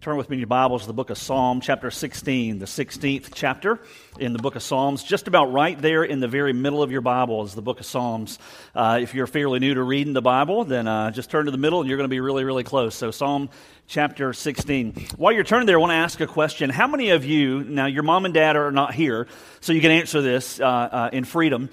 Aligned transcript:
Turn 0.00 0.16
with 0.16 0.30
me 0.30 0.36
in 0.36 0.40
your 0.40 0.46
Bibles 0.46 0.80
to 0.80 0.86
the 0.86 0.94
book 0.94 1.10
of 1.10 1.18
Psalm, 1.18 1.60
chapter 1.60 1.90
16, 1.90 2.58
the 2.58 2.64
16th 2.64 3.32
chapter 3.34 3.78
in 4.18 4.32
the 4.32 4.38
book 4.38 4.56
of 4.56 4.62
Psalms. 4.62 5.04
Just 5.04 5.28
about 5.28 5.52
right 5.52 5.78
there 5.78 6.02
in 6.02 6.20
the 6.20 6.26
very 6.26 6.54
middle 6.54 6.82
of 6.82 6.90
your 6.90 7.02
Bible 7.02 7.44
is 7.44 7.54
the 7.54 7.60
book 7.60 7.80
of 7.80 7.84
Psalms. 7.84 8.38
Uh, 8.74 9.00
if 9.02 9.14
you're 9.14 9.26
fairly 9.26 9.58
new 9.58 9.74
to 9.74 9.82
reading 9.82 10.14
the 10.14 10.22
Bible, 10.22 10.64
then 10.64 10.88
uh, 10.88 11.10
just 11.10 11.28
turn 11.28 11.44
to 11.44 11.50
the 11.50 11.58
middle 11.58 11.80
and 11.80 11.88
you're 11.90 11.98
going 11.98 12.08
to 12.08 12.08
be 12.08 12.20
really, 12.20 12.44
really 12.44 12.64
close. 12.64 12.94
So, 12.94 13.10
Psalm 13.10 13.50
chapter 13.88 14.32
16. 14.32 15.08
While 15.18 15.32
you're 15.32 15.44
turning 15.44 15.66
there, 15.66 15.76
I 15.76 15.80
want 15.80 15.90
to 15.90 15.96
ask 15.96 16.18
a 16.22 16.26
question. 16.26 16.70
How 16.70 16.86
many 16.86 17.10
of 17.10 17.26
you, 17.26 17.62
now 17.62 17.84
your 17.84 18.02
mom 18.02 18.24
and 18.24 18.32
dad 18.32 18.56
are 18.56 18.72
not 18.72 18.94
here, 18.94 19.26
so 19.60 19.74
you 19.74 19.82
can 19.82 19.90
answer 19.90 20.22
this 20.22 20.60
uh, 20.60 20.64
uh 20.64 21.10
in 21.12 21.24
freedom 21.24 21.68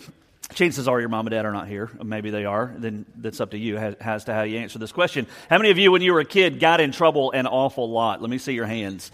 chances 0.53 0.87
are 0.87 0.99
your 0.99 1.09
mom 1.09 1.27
and 1.27 1.31
dad 1.31 1.45
are 1.45 1.51
not 1.51 1.67
here. 1.67 1.89
Maybe 2.03 2.29
they 2.29 2.45
are. 2.45 2.73
Then 2.77 3.05
that's 3.15 3.41
up 3.41 3.51
to 3.51 3.57
you 3.57 3.77
as 3.77 4.25
to 4.25 4.33
how 4.33 4.43
you 4.43 4.57
answer 4.59 4.79
this 4.79 4.91
question. 4.91 5.27
How 5.49 5.57
many 5.57 5.71
of 5.71 5.77
you, 5.77 5.91
when 5.91 6.01
you 6.01 6.13
were 6.13 6.19
a 6.19 6.25
kid, 6.25 6.59
got 6.59 6.79
in 6.79 6.91
trouble 6.91 7.31
an 7.31 7.47
awful 7.47 7.89
lot? 7.89 8.21
Let 8.21 8.29
me 8.29 8.37
see 8.37 8.53
your 8.53 8.65
hands. 8.65 9.11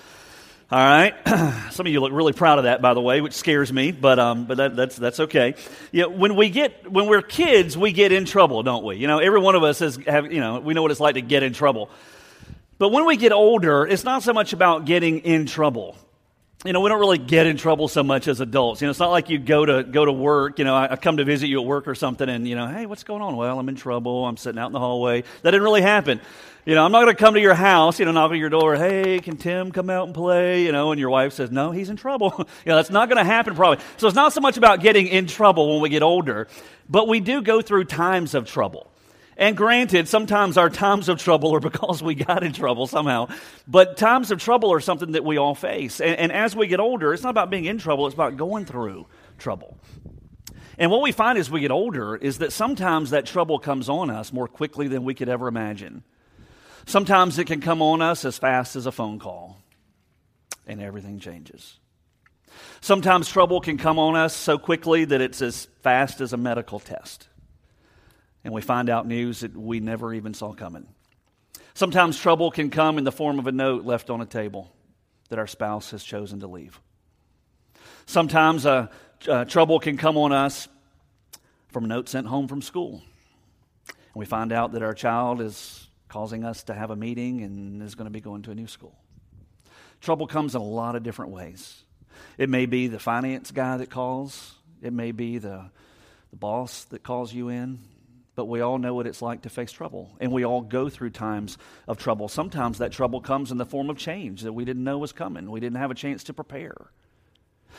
All 0.71 0.79
right. 0.79 1.13
Some 1.71 1.85
of 1.85 1.91
you 1.91 1.99
look 1.99 2.13
really 2.13 2.33
proud 2.33 2.57
of 2.57 2.63
that, 2.63 2.81
by 2.81 2.93
the 2.93 3.01
way, 3.01 3.21
which 3.21 3.33
scares 3.33 3.71
me, 3.71 3.91
but, 3.91 4.17
um, 4.17 4.45
but 4.45 4.57
that, 4.57 4.75
that's, 4.75 4.95
that's 4.95 5.19
okay. 5.19 5.55
You 5.91 6.03
know, 6.03 6.09
when 6.09 6.35
we 6.35 6.49
get, 6.49 6.89
when 6.91 7.07
we're 7.07 7.21
kids, 7.21 7.77
we 7.77 7.91
get 7.91 8.11
in 8.11 8.25
trouble, 8.25 8.63
don't 8.63 8.83
we? 8.83 8.95
You 8.95 9.07
know, 9.07 9.19
every 9.19 9.39
one 9.39 9.55
of 9.55 9.63
us 9.63 9.79
has, 9.79 9.97
have, 10.07 10.31
you 10.31 10.39
know, 10.39 10.59
we 10.59 10.73
know 10.73 10.81
what 10.81 10.91
it's 10.91 10.99
like 10.99 11.15
to 11.15 11.21
get 11.21 11.43
in 11.43 11.53
trouble. 11.53 11.89
But 12.79 12.89
when 12.89 13.05
we 13.05 13.17
get 13.17 13.31
older, 13.31 13.85
it's 13.85 14.03
not 14.03 14.23
so 14.23 14.33
much 14.33 14.53
about 14.53 14.85
getting 14.85 15.19
in 15.19 15.45
trouble 15.45 15.97
you 16.65 16.71
know, 16.71 16.79
we 16.79 16.89
don't 16.89 16.99
really 16.99 17.17
get 17.17 17.45
in 17.45 17.57
trouble 17.57 17.89
so 17.89 18.03
much 18.03 18.27
as 18.27 18.39
adults. 18.39 18.81
You 18.81 18.87
know, 18.87 18.91
it's 18.91 18.99
not 18.99 19.11
like 19.11 19.29
you 19.29 19.37
go 19.37 19.65
to 19.65 19.83
go 19.83 20.05
to 20.05 20.13
work. 20.13 20.59
You 20.59 20.65
know, 20.65 20.75
I, 20.75 20.93
I, 20.93 20.95
come 20.95 21.17
to 21.17 21.25
visit 21.25 21.47
you 21.47 21.59
at 21.59 21.65
work 21.65 21.89
or 21.89 21.95
something, 21.95 22.29
and 22.29 22.47
you 22.47 22.55
know, 22.55 22.67
hey, 22.67 22.85
what's 22.85 23.03
going 23.03 23.21
on? 23.21 23.35
Well, 23.35 23.59
I'm 23.59 23.67
in 23.67 23.75
trouble. 23.75 24.25
I'm 24.25 24.37
sitting 24.37 24.59
out 24.59 24.67
in 24.67 24.71
the 24.71 24.79
hallway. 24.79 25.23
That 25.41 25.51
didn't 25.51 25.63
really 25.63 25.81
happen. 25.81 26.21
You 26.65 26.75
know, 26.75 26.85
I'm 26.85 26.93
not 26.93 27.03
going 27.03 27.13
to 27.13 27.21
come 27.21 27.33
to 27.33 27.41
your 27.41 27.53
house. 27.53 27.99
You 27.99 28.05
know, 28.05 28.13
knock 28.13 28.31
on 28.31 28.37
your 28.37 28.49
door. 28.49 28.77
Hey, 28.77 29.19
can 29.19 29.35
Tim 29.35 29.73
come 29.73 29.89
out 29.89 30.05
and 30.05 30.15
play? 30.15 30.63
You 30.63 30.71
know, 30.71 30.91
and 30.91 30.99
your 30.99 31.09
wife 31.09 31.33
says, 31.33 31.51
no, 31.51 31.71
he's 31.71 31.89
in 31.89 31.97
trouble. 31.97 32.33
you 32.37 32.45
know, 32.65 32.77
that's 32.77 32.89
not 32.89 33.09
going 33.09 33.17
to 33.17 33.25
happen 33.25 33.55
probably. 33.55 33.83
So 33.97 34.07
it's 34.07 34.15
not 34.15 34.31
so 34.31 34.39
much 34.39 34.55
about 34.55 34.79
getting 34.79 35.07
in 35.07 35.27
trouble 35.27 35.73
when 35.73 35.81
we 35.81 35.89
get 35.89 36.03
older, 36.03 36.47
but 36.87 37.09
we 37.09 37.19
do 37.19 37.41
go 37.41 37.61
through 37.61 37.85
times 37.85 38.33
of 38.35 38.47
trouble. 38.47 38.92
And 39.37 39.57
granted, 39.57 40.07
sometimes 40.07 40.57
our 40.57 40.69
times 40.69 41.09
of 41.09 41.19
trouble 41.19 41.55
are 41.55 41.59
because 41.59 42.03
we 42.03 42.15
got 42.15 42.43
in 42.43 42.53
trouble 42.53 42.87
somehow. 42.87 43.29
But 43.67 43.97
times 43.97 44.31
of 44.31 44.39
trouble 44.39 44.71
are 44.73 44.79
something 44.79 45.13
that 45.13 45.23
we 45.23 45.37
all 45.37 45.55
face. 45.55 45.99
And, 45.99 46.17
and, 46.17 46.31
as 46.31 46.55
we 46.55 46.67
get 46.67 46.79
older, 46.79 47.13
it's 47.13 47.23
not 47.23 47.31
about 47.31 47.49
being 47.49 47.65
in 47.65 47.77
trouble, 47.77 48.05
it's 48.05 48.13
about 48.13 48.37
going 48.37 48.65
through 48.65 49.07
trouble. 49.37 49.77
And 50.77 50.89
what 50.89 51.01
we 51.01 51.11
find 51.11 51.37
as 51.37 51.51
we 51.51 51.61
get 51.61 51.71
older 51.71 52.15
is 52.15 52.39
that 52.39 52.51
sometimes 52.51 53.11
that 53.11 53.25
trouble 53.25 53.59
comes 53.59 53.89
on 53.89 54.09
us 54.09 54.33
more 54.33 54.47
quickly 54.47 54.87
than 54.87 55.03
we 55.03 55.13
could 55.13 55.29
ever 55.29 55.47
imagine. 55.47 56.03
Sometimes 56.85 57.37
it 57.37 57.45
can 57.45 57.61
come 57.61 57.81
on 57.81 58.01
us 58.01 58.25
as 58.25 58.37
fast 58.37 58.75
as 58.75 58.85
a 58.85 58.91
phone 58.91 59.19
call, 59.19 59.57
and 60.67 60.81
everything 60.81 61.19
changes. 61.19 61.79
Sometimes 62.81 63.29
trouble 63.29 63.61
can 63.61 63.77
come 63.77 63.97
on 63.97 64.15
us 64.15 64.35
so 64.35 64.57
quickly 64.57 65.05
that 65.05 65.21
it's 65.21 65.41
as 65.41 65.67
fast 65.81 66.21
as 66.21 66.33
a 66.33 66.37
medical 66.37 66.79
test 66.79 67.27
and 68.43 68.53
we 68.53 68.61
find 68.61 68.89
out 68.89 69.07
news 69.07 69.41
that 69.41 69.55
we 69.55 69.79
never 69.79 70.13
even 70.13 70.33
saw 70.33 70.53
coming. 70.53 70.87
Sometimes 71.73 72.19
trouble 72.19 72.51
can 72.51 72.69
come 72.69 72.97
in 72.97 73.03
the 73.03 73.11
form 73.11 73.39
of 73.39 73.47
a 73.47 73.51
note 73.51 73.85
left 73.85 74.09
on 74.09 74.21
a 74.21 74.25
table 74.25 74.71
that 75.29 75.39
our 75.39 75.47
spouse 75.47 75.91
has 75.91 76.03
chosen 76.03 76.41
to 76.41 76.47
leave. 76.47 76.79
Sometimes 78.05 78.65
uh, 78.65 78.87
uh, 79.27 79.45
trouble 79.45 79.79
can 79.79 79.97
come 79.97 80.17
on 80.17 80.31
us 80.31 80.67
from 81.69 81.85
a 81.85 81.87
note 81.87 82.09
sent 82.09 82.27
home 82.27 82.47
from 82.47 82.61
school. 82.61 83.01
And 83.87 84.15
we 84.15 84.25
find 84.25 84.51
out 84.51 84.73
that 84.73 84.83
our 84.83 84.93
child 84.93 85.41
is 85.41 85.87
causing 86.07 86.43
us 86.43 86.63
to 86.63 86.73
have 86.75 86.91
a 86.91 86.95
meeting 86.95 87.41
and 87.41 87.81
is 87.81 87.95
going 87.95 88.05
to 88.05 88.11
be 88.11 88.21
going 88.21 88.43
to 88.43 88.51
a 88.51 88.55
new 88.55 88.67
school. 88.67 88.95
Trouble 90.01 90.27
comes 90.27 90.53
in 90.53 90.61
a 90.61 90.63
lot 90.63 90.95
of 90.95 91.01
different 91.01 91.31
ways. 91.31 91.83
It 92.37 92.49
may 92.49 92.67
be 92.67 92.87
the 92.87 92.99
finance 92.99 93.51
guy 93.51 93.77
that 93.77 93.89
calls, 93.89 94.53
it 94.81 94.93
may 94.93 95.11
be 95.11 95.39
the, 95.39 95.65
the 96.29 96.35
boss 96.35 96.83
that 96.85 97.01
calls 97.01 97.33
you 97.33 97.49
in, 97.49 97.79
but 98.35 98.45
we 98.45 98.61
all 98.61 98.77
know 98.77 98.93
what 98.93 99.07
it's 99.07 99.21
like 99.21 99.43
to 99.43 99.49
face 99.49 99.71
trouble. 99.71 100.15
And 100.19 100.31
we 100.31 100.45
all 100.45 100.61
go 100.61 100.89
through 100.89 101.11
times 101.11 101.57
of 101.87 101.97
trouble. 101.97 102.27
Sometimes 102.27 102.79
that 102.79 102.91
trouble 102.91 103.21
comes 103.21 103.51
in 103.51 103.57
the 103.57 103.65
form 103.65 103.89
of 103.89 103.97
change 103.97 104.41
that 104.41 104.53
we 104.53 104.65
didn't 104.65 104.83
know 104.83 104.97
was 104.97 105.11
coming, 105.11 105.49
we 105.51 105.59
didn't 105.59 105.77
have 105.77 105.91
a 105.91 105.95
chance 105.95 106.23
to 106.25 106.33
prepare. 106.33 106.75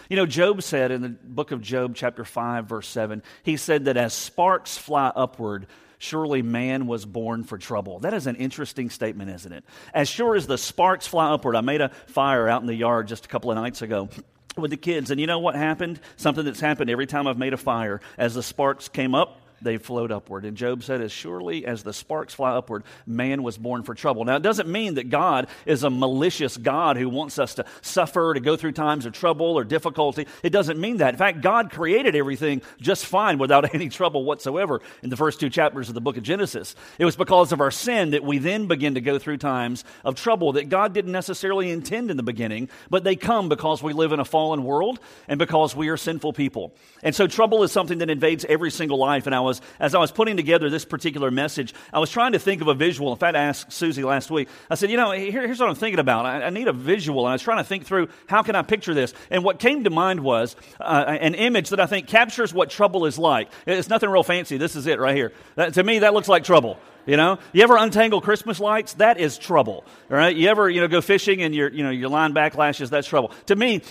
You 0.09 0.17
know, 0.17 0.27
Job 0.27 0.63
said 0.63 0.91
in 0.91 1.03
the 1.03 1.09
book 1.09 1.53
of 1.53 1.61
Job, 1.61 1.95
chapter 1.95 2.25
5, 2.25 2.67
verse 2.67 2.89
7, 2.89 3.23
he 3.43 3.57
said 3.57 3.85
that 3.85 3.97
as 3.97 4.13
sparks 4.13 4.77
fly 4.77 5.13
upward, 5.15 5.67
surely 5.99 6.43
man 6.43 6.87
was 6.87 7.05
born 7.05 7.45
for 7.45 7.59
trouble. 7.59 8.01
That 8.01 8.13
is 8.13 8.27
an 8.27 8.37
interesting 8.37 8.91
statement, 8.91 9.31
isn't 9.31 9.53
it? 9.53 9.65
As 9.93 10.09
sure 10.09 10.35
as 10.35 10.47
the 10.47 10.59
sparks 10.59 11.07
fly 11.07 11.31
upward, 11.31 11.57
I 11.57 11.61
made 11.61 11.81
a 11.81 11.91
fire 12.07 12.49
out 12.49 12.61
in 12.61 12.67
the 12.67 12.75
yard 12.75 13.09
just 13.09 13.25
a 13.25 13.29
couple 13.29 13.51
of 13.51 13.57
nights 13.57 13.83
ago 13.83 14.09
with 14.57 14.71
the 14.71 14.77
kids. 14.77 15.11
And 15.11 15.21
you 15.21 15.27
know 15.27 15.39
what 15.39 15.55
happened? 15.55 16.01
Something 16.17 16.45
that's 16.45 16.61
happened 16.61 16.91
every 16.91 17.07
time 17.07 17.27
I've 17.27 17.39
made 17.39 17.55
a 17.55 17.59
fire. 17.59 18.01
As 18.19 18.35
the 18.35 18.43
sparks 18.43 18.89
came 18.89 19.15
up, 19.15 19.41
they 19.65 19.79
float 19.79 20.13
upward. 20.13 20.45
And 20.45 20.57
Job 20.57 20.85
said, 20.85 21.01
As 21.01 21.11
surely 21.11 21.67
as 21.67 21.83
the 21.83 21.93
sparks 21.93 22.35
fly 22.35 22.53
upward, 22.53 22.85
man 23.07 23.43
was 23.43 23.59
born 23.59 23.83
for 23.83 23.95
trouble. 23.95 24.25
Now, 24.25 24.37
it 24.37 24.43
doesn't 24.43 24.69
mean 24.69 24.95
that 24.95 25.11
God 25.11 25.49
is 25.67 25.83
a 25.83 25.91
malicious 25.91 26.57
God 26.57 26.97
who 26.97 27.09
wants 27.09 27.39
us 27.39 27.55
to 27.55 27.65
suffer, 27.83 28.35
to 28.35 28.41
go 28.41 28.57
through 28.57 28.73
times 28.73 29.07
of 29.07 29.13
trouble 29.13 29.59
or 29.59 29.65
difficulty. 29.65 30.27
It 30.43 30.51
doesn't 30.51 30.79
mean 30.79 30.99
that. 30.99 31.15
In 31.15 31.19
fact, 31.19 31.41
God 31.41 31.71
created 31.71 32.15
everything 32.15 32.63
just 32.81 33.07
fine 33.07 33.39
without 33.39 33.75
any 33.75 33.89
trouble 33.89 34.25
whatsoever 34.25 34.81
in 35.03 35.11
the 35.11 35.17
first 35.17 35.41
two 35.41 35.51
chapters 35.51 35.89
of 35.89 35.95
the 35.95 36.01
book 36.01 36.17
of 36.17 36.23
Genesis. 36.23 36.77
It 36.99 37.05
was 37.05 37.17
because 37.17 37.53
of 37.53 37.61
our 37.61 37.71
sin 37.71 38.11
that 38.11 38.23
we 38.23 38.39
then 38.39 38.67
begin 38.67 38.95
to 38.95 39.01
go 39.01 39.19
through 39.19 39.39
times 39.39 39.85
of 40.05 40.15
trouble 40.15 40.53
that 40.53 40.69
God 40.69 40.93
didn't 40.93 41.13
necessarily 41.13 41.71
intend 41.71 42.11
in 42.11 42.17
the 42.17 42.23
beginning, 42.23 42.69
but 42.91 43.05
they 43.05 43.17
come 43.17 43.49
because 43.49 43.83
we 43.83 43.93
live 43.93 44.13
in 44.13 44.21
a 44.21 44.25
fallen 44.25 44.65
world 44.65 44.99
and 45.29 45.39
because 45.39 45.75
we 45.75 45.89
are 45.89 45.97
sinful 45.97 46.33
people. 46.33 46.75
And 47.03 47.15
so 47.15 47.27
trouble 47.27 47.63
is 47.63 47.73
something 47.73 47.99
that 47.99 48.11
invades 48.11 48.45
every 48.45 48.71
single 48.71 48.99
life. 48.99 49.27
And 49.27 49.35
I 49.35 49.41
was 49.41 49.54
was, 49.61 49.69
as 49.79 49.95
I 49.95 49.99
was 49.99 50.13
putting 50.13 50.37
together 50.37 50.71
this 50.71 50.85
particular 50.85 51.31
message, 51.31 51.75
I 51.93 51.99
was 51.99 52.11
trying 52.11 52.33
to 52.33 52.39
think 52.39 52.61
of 52.61 52.69
a 52.69 52.75
visual. 52.75 53.13
In 53.13 53.19
fact, 53.19 53.37
I 53.37 53.43
asked 53.43 53.73
Susie 53.73 54.03
last 54.03 54.31
week, 54.31 54.49
I 54.71 54.75
said, 54.75 54.91
you 54.91 54.97
know, 54.97 55.13
here, 55.13 55.47
here's 55.47 55.61
what 55.61 55.69
I'm 55.69 55.75
thinking 55.75 55.99
about. 55.99 56.27
I, 56.27 56.43
I, 56.43 56.51
need 56.51 56.69
a 56.69 56.73
visual. 56.73 57.27
And 57.27 57.31
I 57.31 57.35
was 57.35 57.43
trying 57.43 57.59
to 57.59 57.65
think 57.65 57.85
through 57.87 58.09
how 58.27 58.43
can 58.43 58.57
I 58.57 58.63
picture 58.63 58.95
this. 58.95 59.15
And 59.31 59.45
what 59.45 59.59
came 59.59 59.85
to 59.85 59.91
mind 59.91 60.21
was 60.21 60.57
uh, 60.81 61.05
an 61.09 61.35
image 61.35 61.71
that 61.71 61.81
I 61.81 61.87
think 61.87 62.09
captures 62.09 62.53
what 62.53 62.71
trouble 62.71 63.07
is 63.07 63.19
like. 63.19 63.49
It's 63.67 63.89
nothing 63.89 64.11
real 64.11 64.23
fancy. 64.23 64.57
This 64.57 64.77
is 64.77 64.87
it 64.87 64.99
right 64.99 65.17
here. 65.17 65.33
That, 65.57 65.75
to 65.75 65.83
me, 65.83 66.01
that 66.01 66.15
looks 66.15 66.29
like 66.29 66.45
trouble. 66.45 66.79
You 67.07 67.19
know, 67.19 67.39
you 67.53 67.63
ever 67.63 67.77
untangle 67.77 68.23
Christmas 68.23 68.59
lights? 68.61 68.95
That 68.95 69.21
is 69.21 69.37
trouble. 69.37 69.85
All 70.11 70.17
right. 70.17 70.35
You 70.35 70.49
ever, 70.49 70.71
you 70.71 70.81
know, 70.81 70.89
go 70.89 71.03
fishing 71.03 71.43
and 71.43 71.55
your, 71.55 71.69
you 71.71 71.85
know, 71.85 71.91
your 71.91 72.09
line 72.09 72.33
backlashes? 72.33 72.89
That's 72.89 73.07
trouble. 73.07 73.31
To 73.47 73.57
me, 73.57 73.83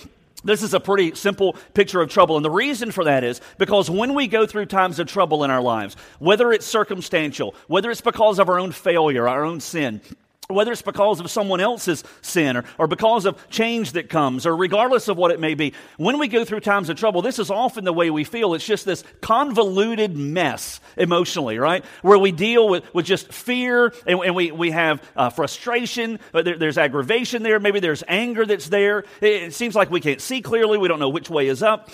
this 0.44 0.62
is 0.62 0.74
a 0.74 0.80
pretty 0.80 1.14
simple 1.14 1.56
picture 1.72 2.00
of 2.00 2.10
trouble. 2.10 2.36
And 2.36 2.44
the 2.44 2.50
reason 2.50 2.90
for 2.90 3.04
that 3.04 3.24
is 3.24 3.40
because 3.58 3.90
when 3.90 4.14
we 4.14 4.26
go 4.26 4.46
through 4.46 4.66
times 4.66 4.98
of 4.98 5.06
trouble 5.06 5.42
in 5.44 5.50
our 5.50 5.62
lives, 5.62 5.96
whether 6.18 6.52
it's 6.52 6.66
circumstantial, 6.66 7.54
whether 7.66 7.90
it's 7.90 8.00
because 8.00 8.38
of 8.38 8.48
our 8.48 8.58
own 8.58 8.72
failure, 8.72 9.28
our 9.28 9.44
own 9.44 9.60
sin, 9.60 10.00
whether 10.48 10.72
it's 10.72 10.82
because 10.82 11.20
of 11.20 11.30
someone 11.30 11.60
else's 11.60 12.04
sin 12.20 12.56
or, 12.56 12.64
or 12.78 12.86
because 12.86 13.24
of 13.24 13.48
change 13.48 13.92
that 13.92 14.08
comes, 14.10 14.46
or 14.46 14.56
regardless 14.56 15.08
of 15.08 15.16
what 15.16 15.30
it 15.30 15.40
may 15.40 15.54
be, 15.54 15.72
when 15.96 16.18
we 16.18 16.28
go 16.28 16.44
through 16.44 16.60
times 16.60 16.88
of 16.88 16.98
trouble, 16.98 17.22
this 17.22 17.38
is 17.38 17.50
often 17.50 17.84
the 17.84 17.92
way 17.92 18.10
we 18.10 18.24
feel. 18.24 18.54
It's 18.54 18.66
just 18.66 18.84
this 18.84 19.04
convoluted 19.20 20.16
mess 20.16 20.80
emotionally, 20.96 21.58
right? 21.58 21.84
Where 22.02 22.18
we 22.18 22.32
deal 22.32 22.68
with, 22.68 22.92
with 22.94 23.06
just 23.06 23.32
fear 23.32 23.92
and, 24.06 24.20
and 24.20 24.34
we, 24.34 24.52
we 24.52 24.70
have 24.70 25.02
uh, 25.16 25.30
frustration, 25.30 26.18
there, 26.32 26.58
there's 26.58 26.78
aggravation 26.78 27.42
there, 27.42 27.58
maybe 27.58 27.80
there's 27.80 28.04
anger 28.06 28.44
that's 28.44 28.68
there. 28.68 29.04
It, 29.20 29.42
it 29.44 29.54
seems 29.54 29.74
like 29.74 29.90
we 29.90 30.00
can't 30.00 30.20
see 30.20 30.42
clearly, 30.42 30.78
we 30.78 30.88
don't 30.88 31.00
know 31.00 31.08
which 31.08 31.30
way 31.30 31.48
is 31.48 31.62
up. 31.62 31.88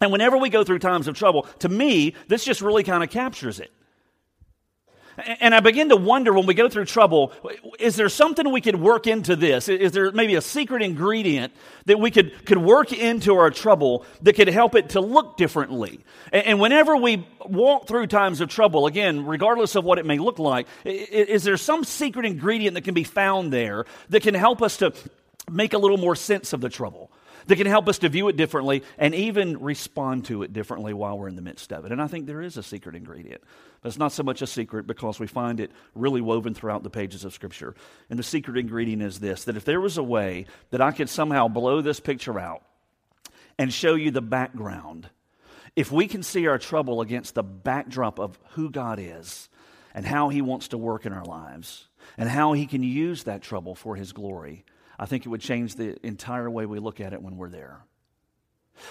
And 0.00 0.10
whenever 0.10 0.38
we 0.38 0.48
go 0.48 0.64
through 0.64 0.78
times 0.78 1.08
of 1.08 1.16
trouble, 1.16 1.42
to 1.58 1.68
me, 1.68 2.14
this 2.28 2.44
just 2.44 2.62
really 2.62 2.82
kind 2.82 3.04
of 3.04 3.10
captures 3.10 3.60
it. 3.60 3.70
And 5.40 5.54
I 5.54 5.60
begin 5.60 5.88
to 5.90 5.96
wonder 5.96 6.32
when 6.32 6.46
we 6.46 6.54
go 6.54 6.68
through 6.68 6.86
trouble, 6.86 7.32
is 7.78 7.96
there 7.96 8.08
something 8.08 8.50
we 8.50 8.60
could 8.60 8.76
work 8.76 9.06
into 9.06 9.36
this? 9.36 9.68
Is 9.68 9.92
there 9.92 10.12
maybe 10.12 10.34
a 10.34 10.40
secret 10.40 10.82
ingredient 10.82 11.52
that 11.86 11.98
we 11.98 12.10
could, 12.10 12.44
could 12.46 12.58
work 12.58 12.92
into 12.92 13.36
our 13.36 13.50
trouble 13.50 14.04
that 14.22 14.34
could 14.34 14.48
help 14.48 14.74
it 14.74 14.90
to 14.90 15.00
look 15.00 15.36
differently? 15.36 16.00
And 16.32 16.60
whenever 16.60 16.96
we 16.96 17.26
walk 17.44 17.88
through 17.88 18.06
times 18.06 18.40
of 18.40 18.48
trouble, 18.48 18.86
again, 18.86 19.26
regardless 19.26 19.74
of 19.74 19.84
what 19.84 19.98
it 19.98 20.06
may 20.06 20.18
look 20.18 20.38
like, 20.38 20.66
is 20.84 21.44
there 21.44 21.56
some 21.56 21.84
secret 21.84 22.26
ingredient 22.26 22.74
that 22.74 22.82
can 22.82 22.94
be 22.94 23.04
found 23.04 23.52
there 23.52 23.84
that 24.08 24.22
can 24.22 24.34
help 24.34 24.62
us 24.62 24.76
to 24.78 24.92
make 25.50 25.72
a 25.72 25.78
little 25.78 25.98
more 25.98 26.16
sense 26.16 26.52
of 26.52 26.60
the 26.60 26.68
trouble? 26.68 27.10
That 27.46 27.56
can 27.56 27.66
help 27.66 27.88
us 27.88 27.98
to 27.98 28.08
view 28.08 28.28
it 28.28 28.36
differently 28.36 28.82
and 28.98 29.14
even 29.14 29.60
respond 29.60 30.26
to 30.26 30.42
it 30.42 30.52
differently 30.52 30.92
while 30.92 31.18
we're 31.18 31.28
in 31.28 31.36
the 31.36 31.42
midst 31.42 31.72
of 31.72 31.84
it. 31.84 31.92
And 31.92 32.00
I 32.00 32.06
think 32.06 32.26
there 32.26 32.42
is 32.42 32.56
a 32.56 32.62
secret 32.62 32.94
ingredient. 32.94 33.42
But 33.82 33.88
it's 33.88 33.98
not 33.98 34.12
so 34.12 34.22
much 34.22 34.42
a 34.42 34.46
secret 34.46 34.86
because 34.86 35.18
we 35.18 35.26
find 35.26 35.60
it 35.60 35.70
really 35.94 36.20
woven 36.20 36.54
throughout 36.54 36.82
the 36.82 36.90
pages 36.90 37.24
of 37.24 37.32
Scripture. 37.32 37.74
And 38.08 38.18
the 38.18 38.24
secret 38.24 38.58
ingredient 38.58 39.02
is 39.02 39.20
this 39.20 39.44
that 39.44 39.56
if 39.56 39.64
there 39.64 39.80
was 39.80 39.98
a 39.98 40.02
way 40.02 40.46
that 40.70 40.80
I 40.80 40.92
could 40.92 41.08
somehow 41.08 41.48
blow 41.48 41.80
this 41.80 42.00
picture 42.00 42.38
out 42.38 42.62
and 43.58 43.72
show 43.72 43.94
you 43.94 44.10
the 44.10 44.22
background, 44.22 45.08
if 45.76 45.90
we 45.90 46.08
can 46.08 46.22
see 46.22 46.46
our 46.46 46.58
trouble 46.58 47.00
against 47.00 47.34
the 47.34 47.42
backdrop 47.42 48.18
of 48.18 48.38
who 48.50 48.70
God 48.70 48.98
is 49.00 49.48
and 49.94 50.04
how 50.04 50.28
He 50.28 50.42
wants 50.42 50.68
to 50.68 50.78
work 50.78 51.06
in 51.06 51.12
our 51.12 51.24
lives 51.24 51.88
and 52.18 52.28
how 52.28 52.52
He 52.52 52.66
can 52.66 52.82
use 52.82 53.24
that 53.24 53.42
trouble 53.42 53.74
for 53.74 53.96
His 53.96 54.12
glory, 54.12 54.64
I 55.00 55.06
think 55.06 55.24
it 55.24 55.30
would 55.30 55.40
change 55.40 55.76
the 55.76 55.96
entire 56.06 56.50
way 56.50 56.66
we 56.66 56.78
look 56.78 57.00
at 57.00 57.14
it 57.14 57.22
when 57.22 57.38
we're 57.38 57.48
there. 57.48 57.78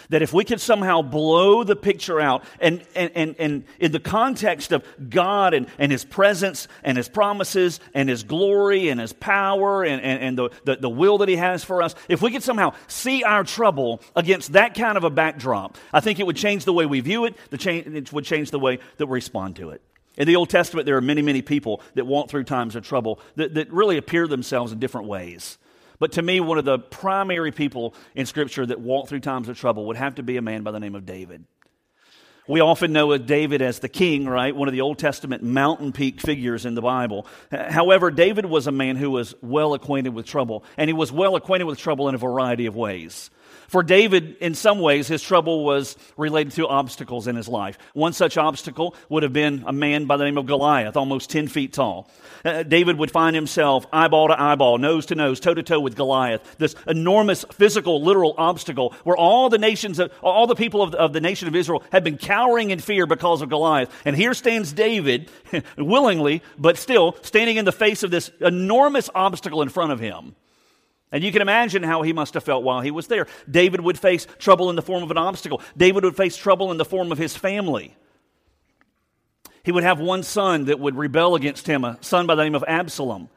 That 0.10 0.24
if 0.24 0.34
we 0.34 0.44
could 0.44 0.60
somehow 0.60 1.04
blow 1.04 1.64
the 1.64 1.76
picture 1.76 2.20
out 2.20 2.44
and, 2.60 2.84
and, 2.96 3.12
and, 3.14 3.36
and 3.38 3.64
in 3.80 3.92
the 3.92 4.00
context 4.00 4.72
of 4.72 4.84
God 5.08 5.54
and, 5.54 5.68
and 5.78 5.92
His 5.92 6.04
presence 6.04 6.68
and 6.84 6.98
His 6.98 7.08
promises 7.08 7.80
and 7.94 8.10
His 8.10 8.24
glory 8.24 8.90
and 8.90 9.00
His 9.00 9.14
power 9.14 9.84
and, 9.84 10.02
and, 10.02 10.24
and 10.24 10.38
the, 10.38 10.50
the, 10.66 10.76
the 10.78 10.90
will 10.90 11.20
that 11.20 11.30
He 11.30 11.36
has 11.36 11.64
for 11.64 11.82
us, 11.82 11.94
if 12.08 12.24
we 12.24 12.32
could 12.32 12.44
somehow 12.44 12.74
see 12.88 13.24
our 13.24 13.44
trouble 13.44 14.02
against 14.16 14.54
that 14.54 14.74
kind 14.74 14.98
of 14.98 15.04
a 15.04 15.12
backdrop, 15.12 15.78
I 15.94 16.00
think 16.00 16.20
it 16.20 16.26
would 16.26 16.38
change 16.38 16.66
the 16.66 16.74
way 16.74 16.88
we 16.88 17.02
view 17.02 17.26
it, 17.26 17.36
the 17.52 17.58
change, 17.58 17.86
it 17.86 18.12
would 18.12 18.26
change 18.26 18.50
the 18.50 18.60
way 18.60 18.80
that 18.98 19.06
we 19.06 19.14
respond 19.14 19.58
to 19.58 19.70
it. 19.70 19.82
In 20.18 20.28
the 20.28 20.36
Old 20.36 20.50
Testament, 20.50 20.88
there 20.88 20.98
are 20.98 21.02
many, 21.02 21.22
many 21.22 21.44
people 21.44 21.82
that 21.94 22.06
walk 22.06 22.30
through 22.30 22.46
times 22.46 22.76
of 22.76 22.84
trouble 22.84 23.20
that, 23.36 23.54
that 23.54 23.72
really 23.72 23.98
appear 23.98 24.28
themselves 24.28 24.72
in 24.72 24.80
different 24.80 25.08
ways. 25.08 25.60
But 26.00 26.14
to 26.14 26.22
me, 26.22 26.40
one 26.40 26.58
of 26.58 26.66
the 26.66 26.80
primary 26.80 27.52
people 27.52 27.94
in 28.16 28.26
Scripture 28.26 28.66
that 28.66 28.80
walked 28.80 29.10
through 29.10 29.20
times 29.20 29.50
of 29.50 29.60
trouble 29.60 29.86
would 29.88 29.98
have 29.98 30.16
to 30.16 30.24
be 30.24 30.38
a 30.38 30.42
man 30.42 30.64
by 30.64 30.72
the 30.72 30.80
name 30.80 30.96
of 30.96 31.06
David. 31.06 31.46
We 32.48 32.62
often 32.62 32.94
know 32.94 33.16
David 33.18 33.62
as 33.62 33.78
the 33.78 33.90
king, 33.90 34.28
right? 34.28 34.56
One 34.56 34.68
of 34.68 34.72
the 34.72 34.82
Old 34.82 34.98
Testament 34.98 35.44
mountain 35.44 35.92
peak 35.92 36.20
figures 36.20 36.66
in 36.66 36.74
the 36.74 36.82
Bible. 36.82 37.28
However, 37.52 38.10
David 38.10 38.48
was 38.48 38.66
a 38.66 38.72
man 38.72 38.96
who 38.96 39.12
was 39.12 39.36
well 39.44 39.76
acquainted 39.76 40.16
with 40.16 40.26
trouble, 40.26 40.64
and 40.76 40.90
he 40.90 40.94
was 40.94 41.12
well 41.12 41.36
acquainted 41.36 41.66
with 41.66 41.78
trouble 41.78 42.10
in 42.10 42.16
a 42.16 42.18
variety 42.18 42.66
of 42.66 42.76
ways. 42.76 43.30
For 43.70 43.84
David, 43.84 44.38
in 44.42 44.56
some 44.56 44.80
ways, 44.80 45.08
his 45.08 45.22
trouble 45.22 45.64
was 45.64 45.96
related 46.18 46.54
to 46.54 46.68
obstacles 46.68 47.28
in 47.28 47.36
his 47.36 47.48
life. 47.48 47.78
One 47.94 48.14
such 48.14 48.36
obstacle 48.36 48.96
would 49.10 49.22
have 49.22 49.32
been 49.32 49.64
a 49.68 49.72
man 49.72 50.06
by 50.06 50.18
the 50.18 50.24
name 50.24 50.40
of 50.40 50.48
Goliath, 50.48 50.98
almost 50.98 51.30
10 51.30 51.48
feet 51.48 51.72
tall. 51.72 52.10
Uh, 52.44 52.64
David 52.64 52.98
would 52.98 53.12
find 53.12 53.36
himself 53.36 53.86
eyeball 53.94 54.30
to 54.30 54.42
eyeball, 54.42 54.80
nose 54.80 55.06
to 55.08 55.16
nose, 55.16 55.40
toe 55.40 55.54
to 55.54 55.62
toe 55.62 55.80
with 55.80 55.96
Goliath, 55.96 56.58
this 56.58 56.76
enormous 56.88 57.46
physical, 57.52 58.02
literal 58.02 58.34
obstacle 58.40 58.96
where 59.04 59.18
all 59.18 59.50
the 59.50 59.60
nations, 59.60 60.00
of, 60.00 60.12
all 60.24 60.48
the 60.48 60.56
people 60.56 60.82
of 60.82 60.92
the, 60.92 60.98
of 60.98 61.14
the 61.14 61.22
nation 61.22 61.48
of 61.48 61.56
Israel 61.56 61.84
had 61.92 62.04
been 62.04 62.18
cowering 62.18 62.72
in 62.72 62.80
fear 62.80 63.06
because 63.06 63.44
of 63.44 63.50
Goliath. 63.50 63.92
And 64.04 64.16
here 64.16 64.34
stands 64.34 64.74
David, 64.74 65.30
willingly, 65.78 66.42
but 66.58 66.78
still 66.78 67.18
standing 67.22 67.58
in 67.58 67.66
the 67.66 67.72
face 67.72 68.02
of 68.02 68.10
this 68.10 68.32
enormous 68.42 69.12
obstacle 69.14 69.62
in 69.62 69.70
front 69.70 69.92
of 69.92 70.00
him. 70.00 70.36
And 71.12 71.24
you 71.24 71.32
can 71.32 71.42
imagine 71.42 71.82
how 71.82 72.04
he 72.04 72.14
must 72.14 72.36
have 72.36 72.44
felt 72.44 72.64
while 72.64 72.82
he 72.82 72.92
was 72.92 73.08
there. 73.08 73.28
David 73.50 73.82
would 73.82 73.98
face 73.98 74.28
trouble 74.38 74.70
in 74.70 74.76
the 74.76 74.82
form 74.82 75.02
of 75.02 75.12
an 75.12 75.18
obstacle. 75.18 75.62
David 75.76 76.04
would 76.04 76.16
face 76.16 76.38
trouble 76.38 76.72
in 76.72 76.78
the 76.78 76.86
form 76.86 77.12
of 77.12 77.18
his 77.18 77.36
family. 77.36 77.96
He 79.64 79.72
would 79.72 79.84
have 79.84 80.00
one 80.00 80.24
son 80.24 80.66
that 80.66 80.80
would 80.80 80.96
rebel 80.96 81.36
against 81.36 81.68
him, 81.68 81.84
a 81.84 81.98
son 82.02 82.28
by 82.28 82.36
the 82.36 82.44
name 82.44 82.56
of 82.56 82.64
Absalom. 82.68 83.30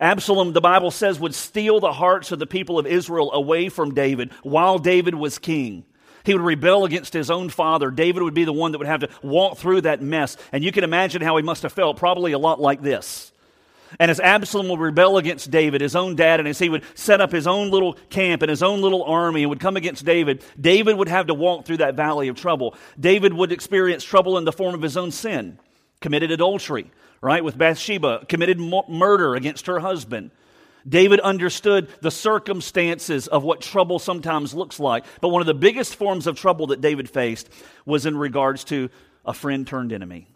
Absalom, 0.00 0.52
the 0.52 0.60
Bible 0.60 0.90
says, 0.90 1.18
would 1.18 1.34
steal 1.34 1.80
the 1.80 1.92
hearts 1.92 2.32
of 2.32 2.38
the 2.38 2.46
people 2.46 2.78
of 2.78 2.86
Israel 2.86 3.32
away 3.32 3.68
from 3.68 3.94
David 3.94 4.32
while 4.42 4.78
David 4.78 5.14
was 5.14 5.38
king. 5.38 5.84
He 6.24 6.34
would 6.34 6.42
rebel 6.42 6.84
against 6.84 7.12
his 7.12 7.30
own 7.30 7.50
father. 7.50 7.90
David 7.90 8.22
would 8.22 8.34
be 8.34 8.44
the 8.44 8.52
one 8.52 8.72
that 8.72 8.78
would 8.78 8.88
have 8.88 9.00
to 9.00 9.08
walk 9.22 9.58
through 9.58 9.82
that 9.82 10.02
mess. 10.02 10.36
And 10.50 10.64
you 10.64 10.72
can 10.72 10.82
imagine 10.82 11.22
how 11.22 11.36
he 11.36 11.42
must 11.42 11.62
have 11.62 11.72
felt, 11.72 11.96
probably 11.96 12.32
a 12.32 12.38
lot 12.38 12.60
like 12.60 12.82
this. 12.82 13.32
And 13.98 14.10
as 14.10 14.20
Absalom 14.20 14.68
would 14.68 14.80
rebel 14.80 15.18
against 15.18 15.50
David, 15.50 15.80
his 15.80 15.96
own 15.96 16.16
dad, 16.16 16.40
and 16.40 16.48
as 16.48 16.58
he 16.58 16.68
would 16.68 16.84
set 16.94 17.20
up 17.20 17.32
his 17.32 17.46
own 17.46 17.70
little 17.70 17.94
camp 18.10 18.42
and 18.42 18.50
his 18.50 18.62
own 18.62 18.80
little 18.80 19.04
army 19.04 19.42
and 19.42 19.50
would 19.50 19.60
come 19.60 19.76
against 19.76 20.04
David, 20.04 20.42
David 20.60 20.96
would 20.96 21.08
have 21.08 21.28
to 21.28 21.34
walk 21.34 21.64
through 21.64 21.78
that 21.78 21.94
valley 21.94 22.28
of 22.28 22.36
trouble. 22.36 22.74
David 22.98 23.32
would 23.32 23.52
experience 23.52 24.04
trouble 24.04 24.38
in 24.38 24.44
the 24.44 24.52
form 24.52 24.74
of 24.74 24.82
his 24.82 24.96
own 24.96 25.10
sin, 25.10 25.58
committed 26.00 26.30
adultery, 26.30 26.90
right, 27.20 27.44
with 27.44 27.56
Bathsheba, 27.56 28.26
committed 28.28 28.58
murder 28.58 29.34
against 29.34 29.66
her 29.66 29.80
husband. 29.80 30.30
David 30.88 31.18
understood 31.20 31.88
the 32.00 32.10
circumstances 32.10 33.26
of 33.26 33.42
what 33.42 33.60
trouble 33.60 33.98
sometimes 33.98 34.54
looks 34.54 34.78
like. 34.78 35.04
But 35.20 35.30
one 35.30 35.42
of 35.42 35.46
the 35.46 35.54
biggest 35.54 35.96
forms 35.96 36.26
of 36.28 36.38
trouble 36.38 36.68
that 36.68 36.80
David 36.80 37.10
faced 37.10 37.48
was 37.84 38.06
in 38.06 38.16
regards 38.16 38.62
to 38.64 38.88
a 39.24 39.34
friend 39.34 39.66
turned 39.66 39.92
enemy 39.92 40.28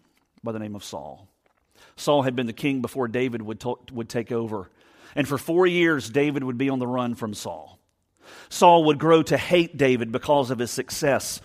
by 0.43 0.51
the 0.51 0.59
name 0.59 0.75
of 0.75 0.83
Saul. 0.83 1.30
Saul 2.01 2.23
had 2.23 2.35
been 2.35 2.47
the 2.47 2.53
king 2.53 2.81
before 2.81 3.07
David 3.07 3.41
would, 3.43 3.63
would 3.91 4.09
take 4.09 4.31
over. 4.31 4.69
And 5.15 5.27
for 5.27 5.37
four 5.37 5.67
years, 5.67 6.09
David 6.09 6.43
would 6.43 6.57
be 6.57 6.69
on 6.69 6.79
the 6.79 6.87
run 6.87 7.15
from 7.15 7.33
Saul. 7.33 7.77
Saul 8.49 8.85
would 8.85 8.97
grow 8.97 9.21
to 9.23 9.37
hate 9.37 9.77
David 9.77 10.11
because 10.11 10.51
of 10.51 10.59
his 10.59 10.71
success. 10.71 11.41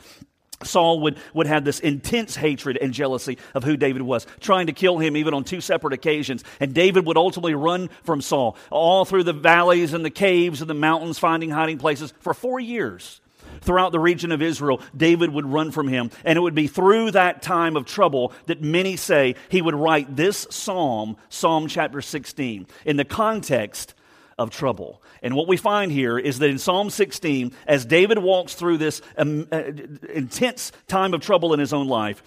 Saul 0.62 1.00
would, 1.00 1.18
would 1.34 1.46
have 1.46 1.64
this 1.64 1.80
intense 1.80 2.36
hatred 2.36 2.78
and 2.80 2.94
jealousy 2.94 3.36
of 3.54 3.64
who 3.64 3.76
David 3.76 4.00
was, 4.00 4.26
trying 4.40 4.68
to 4.68 4.72
kill 4.72 4.98
him 4.98 5.16
even 5.16 5.34
on 5.34 5.44
two 5.44 5.60
separate 5.60 5.92
occasions. 5.92 6.42
And 6.58 6.72
David 6.72 7.04
would 7.04 7.18
ultimately 7.18 7.54
run 7.54 7.90
from 8.04 8.22
Saul 8.22 8.56
all 8.70 9.04
through 9.04 9.24
the 9.24 9.34
valleys 9.34 9.92
and 9.92 10.04
the 10.04 10.10
caves 10.10 10.62
and 10.62 10.70
the 10.70 10.74
mountains, 10.74 11.18
finding 11.18 11.50
hiding 11.50 11.76
places 11.76 12.14
for 12.20 12.32
four 12.32 12.58
years 12.58 13.20
throughout 13.66 13.92
the 13.92 14.00
region 14.00 14.32
of 14.32 14.40
Israel, 14.40 14.80
David 14.96 15.30
would 15.30 15.46
run 15.46 15.70
from 15.70 15.88
him. 15.88 16.10
And 16.24 16.36
it 16.36 16.40
would 16.40 16.54
be 16.54 16.68
through 16.68 17.10
that 17.10 17.42
time 17.42 17.76
of 17.76 17.84
trouble 17.84 18.32
that 18.46 18.62
many 18.62 18.96
say 18.96 19.34
he 19.50 19.60
would 19.60 19.74
write 19.74 20.16
this 20.16 20.46
psalm, 20.50 21.16
Psalm 21.28 21.68
chapter 21.68 22.00
16, 22.00 22.66
in 22.84 22.96
the 22.96 23.04
context 23.04 23.94
of 24.38 24.50
trouble. 24.50 25.02
And 25.22 25.34
what 25.34 25.48
we 25.48 25.56
find 25.56 25.90
here 25.90 26.18
is 26.18 26.38
that 26.38 26.50
in 26.50 26.58
Psalm 26.58 26.90
16, 26.90 27.52
as 27.66 27.84
David 27.84 28.18
walks 28.18 28.54
through 28.54 28.78
this 28.78 29.02
um, 29.16 29.48
uh, 29.50 29.62
intense 30.12 30.72
time 30.88 31.14
of 31.14 31.20
trouble 31.20 31.54
in 31.54 31.60
his 31.60 31.72
own 31.72 31.88
life, 31.88 32.22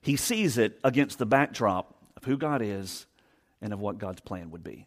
he 0.00 0.16
sees 0.16 0.58
it 0.58 0.78
against 0.84 1.18
the 1.18 1.26
backdrop 1.26 1.94
of 2.16 2.24
who 2.24 2.36
God 2.36 2.60
is 2.62 3.06
and 3.62 3.72
of 3.72 3.80
what 3.80 3.98
God's 3.98 4.20
plan 4.20 4.50
would 4.50 4.64
be. 4.64 4.86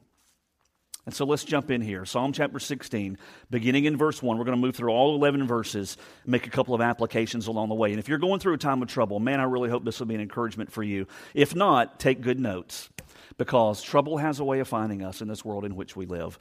And 1.08 1.16
so 1.16 1.24
let's 1.24 1.46
jump 1.46 1.72
in 1.72 1.80
here. 1.80 2.04
Psalm 2.04 2.34
chapter 2.34 2.60
16, 2.60 3.18
beginning 3.50 3.86
in 3.86 3.96
verse 3.96 4.22
1. 4.22 4.38
We're 4.38 4.44
going 4.44 4.58
to 4.58 4.62
move 4.62 4.76
through 4.76 4.90
all 4.90 5.16
11 5.16 5.48
verses, 5.48 5.96
make 6.26 6.48
a 6.48 6.50
couple 6.50 6.76
of 6.76 6.82
applications 6.82 7.48
along 7.48 7.70
the 7.70 7.76
way. 7.76 7.92
And 7.92 8.00
if 8.00 8.10
you're 8.10 8.18
going 8.18 8.42
through 8.42 8.56
a 8.56 8.58
time 8.58 8.82
of 8.82 8.90
trouble, 8.90 9.22
man, 9.22 9.40
I 9.40 9.44
really 9.44 9.70
hope 9.70 9.86
this 9.86 10.02
will 10.02 10.08
be 10.08 10.16
an 10.16 10.22
encouragement 10.22 10.70
for 10.70 10.84
you. 10.84 11.08
If 11.34 11.56
not, 11.56 11.98
take 11.98 12.20
good 12.20 12.42
notes 12.42 12.90
because 13.38 13.82
trouble 13.82 14.18
has 14.18 14.42
a 14.42 14.44
way 14.44 14.60
of 14.60 14.68
finding 14.68 15.02
us 15.02 15.22
in 15.22 15.30
this 15.30 15.46
world 15.46 15.64
in 15.64 15.78
which 15.78 15.96
we 15.96 16.06
live. 16.06 16.38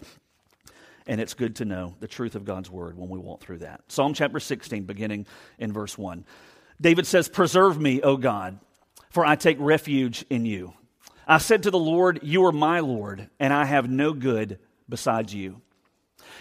And 1.07 1.21
it's 1.21 1.35
good 1.35 1.55
to 1.57 1.65
know 1.65 1.95
the 2.01 2.09
truth 2.09 2.35
of 2.35 2.45
God's 2.45 2.69
word 2.69 2.99
when 2.99 3.09
we 3.09 3.21
walk 3.21 3.43
through 3.43 3.59
that. 3.59 3.83
Psalm 3.87 4.15
chapter 4.15 4.41
16, 4.41 4.83
beginning 4.83 5.27
in 5.61 5.73
verse 5.73 5.97
1. 5.97 6.25
David 6.81 7.07
says, 7.07 7.29
Preserve 7.29 7.81
me, 7.81 8.03
O 8.03 8.17
God, 8.17 8.59
for 9.11 9.25
I 9.25 9.37
take 9.37 9.59
refuge 9.61 10.25
in 10.29 10.45
you. 10.45 10.75
I 11.27 11.39
said 11.39 11.65
to 11.65 11.71
the 11.71 11.79
Lord, 11.79 12.21
You 12.23 12.45
are 12.47 12.53
my 12.53 12.81
Lord, 12.81 13.29
and 13.41 13.53
I 13.53 13.65
have 13.65 13.91
no 13.91 14.13
good 14.13 14.59
besides 14.89 15.35
you. 15.35 15.61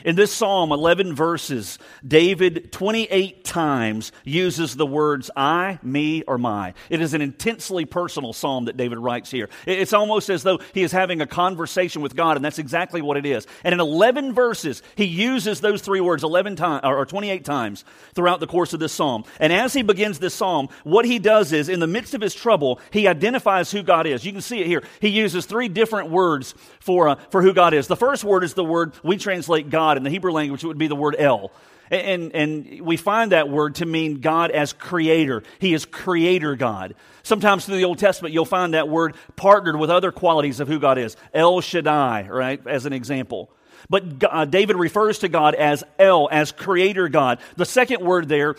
In 0.04 0.16
this 0.16 0.32
psalm, 0.32 0.72
11 0.72 1.16
verses, 1.16 1.80
David 2.06 2.72
28 2.72 3.44
times 3.44 4.12
uses 4.24 4.76
the 4.76 4.86
words 4.86 5.32
I, 5.36 5.80
me, 5.82 6.24
or 6.24 6.38
my. 6.38 6.74
It 6.90 7.02
is 7.02 7.14
an 7.14 7.22
intensely 7.22 7.86
personal 7.86 8.34
psalm 8.34 8.66
that 8.66 8.78
David 8.78 8.98
writes 8.98 9.32
here. 9.32 9.50
It's 9.66 9.94
almost 9.94 10.30
as 10.30 10.44
though 10.44 10.60
he 10.74 10.84
is 10.84 10.92
having 10.92 11.22
a 11.22 11.28
conversation 11.28 12.02
with 12.02 12.16
God, 12.16 12.36
and 12.36 12.44
that's 12.44 12.60
exactly 12.60 13.02
what 13.02 13.18
it 13.18 13.26
is. 13.26 13.48
And 13.64 13.74
in 13.74 13.80
11 13.80 14.34
verses, 14.34 14.82
he 14.96 15.06
uses 15.06 15.62
those 15.62 15.82
three 15.82 16.02
words 16.02 16.24
11 16.24 16.56
times, 16.56 16.82
or 16.84 17.06
28 17.06 17.46
times 17.46 17.86
throughout 18.14 18.40
the 18.40 18.48
course 18.48 18.74
of 18.74 18.80
this 18.80 18.92
psalm. 18.92 19.24
And 19.40 19.54
as 19.54 19.74
he 19.74 19.82
begins 19.82 20.20
this 20.20 20.34
psalm, 20.34 20.70
what 20.84 21.06
he 21.06 21.20
does 21.20 21.54
is, 21.54 21.70
in 21.70 21.80
the 21.80 21.88
midst 21.88 22.14
of 22.14 22.22
his 22.22 22.34
trouble, 22.34 22.80
he 22.92 23.08
identifies 23.08 23.72
who 23.72 23.84
God 23.84 24.08
is. 24.08 24.26
You 24.26 24.32
can 24.32 24.42
see 24.42 24.60
it 24.60 24.68
here. 24.68 24.84
He 25.00 25.10
uses 25.10 25.46
three 25.46 25.68
different 25.68 26.10
words 26.10 26.54
for, 26.80 27.10
uh, 27.10 27.16
for 27.30 27.42
who 27.42 27.54
God 27.54 27.74
is. 27.74 27.88
The 27.88 27.96
first 27.96 28.24
word 28.24 28.44
is 28.44 28.54
the 28.54 28.64
word 28.64 28.94
we 29.04 29.18
translate 29.18 29.70
God 29.70 29.85
God. 29.86 29.98
In 29.98 30.04
the 30.04 30.10
Hebrew 30.10 30.32
language, 30.32 30.64
it 30.64 30.68
would 30.68 30.80
be 30.80 30.88
the 30.88 30.96
word 30.96 31.16
El. 31.20 31.52
And, 31.92 32.34
and 32.34 32.82
we 32.82 32.98
find 32.98 33.32
that 33.32 33.50
word 33.50 33.76
to 33.76 33.86
mean 33.86 34.20
God 34.20 34.50
as 34.50 34.74
creator. 34.74 35.44
He 35.60 35.76
is 35.76 35.86
creator 35.86 36.56
God. 36.56 36.96
Sometimes 37.22 37.66
through 37.66 37.78
the 37.78 37.86
Old 37.86 38.00
Testament, 38.00 38.34
you'll 38.34 38.46
find 38.46 38.74
that 38.74 38.90
word 38.90 39.16
partnered 39.36 39.78
with 39.78 39.92
other 39.92 40.12
qualities 40.12 40.60
of 40.60 40.68
who 40.68 40.80
God 40.80 40.98
is. 40.98 41.16
El 41.34 41.62
Shaddai, 41.62 42.28
right, 42.28 42.66
as 42.66 42.88
an 42.88 42.94
example. 42.94 43.52
But 43.88 44.24
uh, 44.24 44.46
David 44.46 44.78
refers 44.78 45.20
to 45.20 45.28
God 45.28 45.54
as 45.54 45.84
El, 46.00 46.28
as 46.32 46.52
creator 46.52 47.08
God. 47.08 47.38
The 47.56 47.66
second 47.66 48.04
word 48.04 48.28
there, 48.28 48.56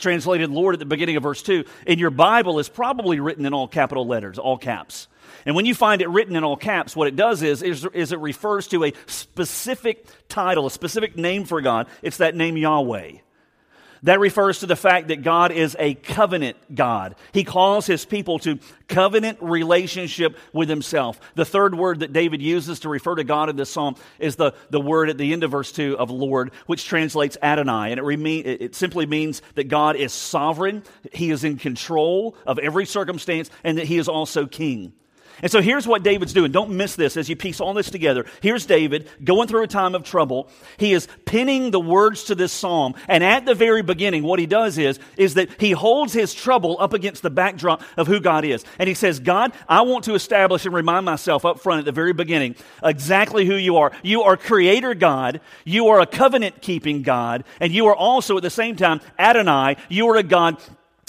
translated 0.00 0.50
Lord 0.50 0.74
at 0.74 0.80
the 0.80 0.86
beginning 0.86 1.16
of 1.16 1.22
verse 1.22 1.42
2, 1.42 1.64
in 1.86 2.00
your 2.00 2.10
Bible 2.10 2.58
is 2.58 2.68
probably 2.68 3.20
written 3.20 3.46
in 3.46 3.54
all 3.54 3.68
capital 3.68 4.08
letters, 4.08 4.40
all 4.40 4.58
caps. 4.58 5.06
And 5.46 5.54
when 5.54 5.64
you 5.64 5.74
find 5.74 6.02
it 6.02 6.08
written 6.08 6.34
in 6.34 6.42
all 6.42 6.56
caps, 6.56 6.96
what 6.96 7.06
it 7.06 7.14
does 7.14 7.42
is, 7.42 7.62
is, 7.62 7.86
is, 7.94 8.10
it 8.10 8.18
refers 8.18 8.66
to 8.68 8.84
a 8.84 8.92
specific 9.06 10.06
title, 10.28 10.66
a 10.66 10.70
specific 10.70 11.16
name 11.16 11.44
for 11.44 11.60
God. 11.60 11.86
It's 12.02 12.16
that 12.16 12.34
name 12.34 12.56
Yahweh. 12.56 13.12
That 14.02 14.20
refers 14.20 14.60
to 14.60 14.66
the 14.66 14.76
fact 14.76 15.08
that 15.08 15.22
God 15.22 15.52
is 15.52 15.76
a 15.78 15.94
covenant 15.94 16.56
God. 16.74 17.14
He 17.32 17.44
calls 17.44 17.86
his 17.86 18.04
people 18.04 18.38
to 18.40 18.58
covenant 18.88 19.38
relationship 19.40 20.36
with 20.52 20.68
himself. 20.68 21.18
The 21.34 21.44
third 21.44 21.76
word 21.76 22.00
that 22.00 22.12
David 22.12 22.42
uses 22.42 22.80
to 22.80 22.88
refer 22.88 23.14
to 23.14 23.24
God 23.24 23.48
in 23.48 23.56
this 23.56 23.70
psalm 23.70 23.94
is 24.18 24.36
the, 24.36 24.52
the 24.70 24.80
word 24.80 25.10
at 25.10 25.16
the 25.16 25.32
end 25.32 25.44
of 25.44 25.52
verse 25.52 25.72
2 25.72 25.96
of 25.96 26.10
Lord, 26.10 26.52
which 26.66 26.84
translates 26.86 27.38
Adonai. 27.40 27.92
And 27.92 28.00
it, 28.00 28.04
reme- 28.04 28.44
it 28.44 28.74
simply 28.74 29.06
means 29.06 29.42
that 29.54 29.68
God 29.68 29.96
is 29.96 30.12
sovereign, 30.12 30.82
he 31.12 31.30
is 31.30 31.44
in 31.44 31.56
control 31.56 32.36
of 32.46 32.58
every 32.58 32.84
circumstance, 32.84 33.48
and 33.64 33.78
that 33.78 33.86
he 33.86 33.96
is 33.96 34.08
also 34.08 34.46
king. 34.46 34.92
And 35.42 35.52
so 35.52 35.60
here's 35.60 35.86
what 35.86 36.02
David's 36.02 36.32
doing. 36.32 36.50
Don't 36.50 36.70
miss 36.70 36.96
this 36.96 37.16
as 37.16 37.28
you 37.28 37.36
piece 37.36 37.60
all 37.60 37.74
this 37.74 37.90
together. 37.90 38.24
Here's 38.40 38.64
David 38.64 39.08
going 39.22 39.48
through 39.48 39.64
a 39.64 39.68
time 39.68 39.94
of 39.94 40.02
trouble. 40.02 40.48
He 40.78 40.92
is 40.92 41.08
pinning 41.26 41.70
the 41.70 41.80
words 41.80 42.24
to 42.24 42.34
this 42.34 42.52
psalm. 42.52 42.94
And 43.08 43.22
at 43.22 43.44
the 43.44 43.54
very 43.54 43.82
beginning, 43.82 44.22
what 44.22 44.38
he 44.38 44.46
does 44.46 44.78
is, 44.78 44.98
is 45.16 45.34
that 45.34 45.60
he 45.60 45.72
holds 45.72 46.12
his 46.12 46.32
trouble 46.32 46.76
up 46.80 46.94
against 46.94 47.22
the 47.22 47.30
backdrop 47.30 47.82
of 47.96 48.06
who 48.06 48.20
God 48.20 48.44
is. 48.44 48.64
And 48.78 48.88
he 48.88 48.94
says, 48.94 49.20
God, 49.20 49.52
I 49.68 49.82
want 49.82 50.04
to 50.04 50.14
establish 50.14 50.64
and 50.64 50.74
remind 50.74 51.04
myself 51.04 51.44
up 51.44 51.60
front 51.60 51.80
at 51.80 51.84
the 51.84 51.92
very 51.92 52.12
beginning 52.12 52.56
exactly 52.82 53.44
who 53.44 53.56
you 53.56 53.76
are. 53.76 53.92
You 54.02 54.22
are 54.22 54.36
creator 54.36 54.94
God. 54.94 55.40
You 55.64 55.88
are 55.88 56.00
a 56.00 56.06
covenant 56.06 56.62
keeping 56.62 57.02
God. 57.02 57.44
And 57.60 57.72
you 57.72 57.86
are 57.88 57.96
also 57.96 58.36
at 58.36 58.42
the 58.42 58.50
same 58.50 58.76
time 58.76 59.00
Adonai. 59.18 59.76
You 59.88 60.08
are 60.08 60.16
a 60.16 60.22
God 60.22 60.58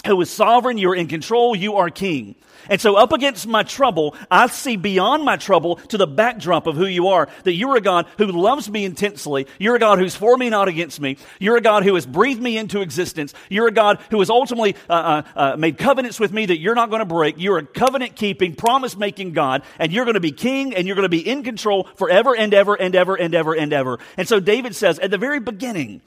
who 0.06 0.20
is 0.20 0.30
sovereign. 0.30 0.78
You 0.78 0.90
are 0.90 0.96
in 0.96 1.08
control. 1.08 1.56
You 1.56 1.76
are 1.76 1.90
king. 1.90 2.36
And 2.68 2.80
so, 2.80 2.96
up 2.96 3.12
against 3.12 3.46
my 3.46 3.62
trouble, 3.62 4.14
I 4.30 4.46
see 4.48 4.76
beyond 4.76 5.24
my 5.24 5.36
trouble 5.36 5.76
to 5.76 5.96
the 5.96 6.06
backdrop 6.06 6.66
of 6.66 6.76
who 6.76 6.86
you 6.86 7.08
are. 7.08 7.28
That 7.44 7.54
you're 7.54 7.76
a 7.76 7.80
God 7.80 8.06
who 8.18 8.26
loves 8.26 8.68
me 8.70 8.84
intensely. 8.84 9.46
You're 9.58 9.76
a 9.76 9.78
God 9.78 9.98
who's 9.98 10.14
for 10.14 10.36
me, 10.36 10.50
not 10.50 10.68
against 10.68 11.00
me. 11.00 11.16
You're 11.38 11.56
a 11.56 11.62
God 11.62 11.84
who 11.84 11.94
has 11.94 12.04
breathed 12.04 12.42
me 12.42 12.58
into 12.58 12.80
existence. 12.80 13.32
You're 13.48 13.68
a 13.68 13.72
God 13.72 14.00
who 14.10 14.18
has 14.18 14.28
ultimately 14.28 14.76
uh, 14.88 14.92
uh, 14.92 15.22
uh, 15.34 15.56
made 15.56 15.78
covenants 15.78 16.20
with 16.20 16.32
me 16.32 16.46
that 16.46 16.58
you're 16.58 16.74
not 16.74 16.90
going 16.90 17.00
to 17.00 17.06
break. 17.06 17.36
You're 17.38 17.58
a 17.58 17.66
covenant 17.66 18.16
keeping, 18.16 18.54
promise 18.54 18.96
making 18.96 19.32
God, 19.32 19.62
and 19.78 19.92
you're 19.92 20.04
going 20.04 20.14
to 20.14 20.20
be 20.20 20.32
king 20.32 20.74
and 20.74 20.86
you're 20.86 20.96
going 20.96 21.04
to 21.04 21.08
be 21.08 21.26
in 21.26 21.42
control 21.42 21.84
forever 21.96 22.36
and 22.36 22.52
ever 22.52 22.74
and 22.74 22.94
ever 22.94 23.14
and 23.14 23.34
ever 23.34 23.54
and 23.54 23.72
ever. 23.72 23.98
And 24.16 24.28
so, 24.28 24.40
David 24.40 24.74
says 24.74 24.98
at 24.98 25.10
the 25.10 25.18
very 25.18 25.40
beginning, 25.40 26.02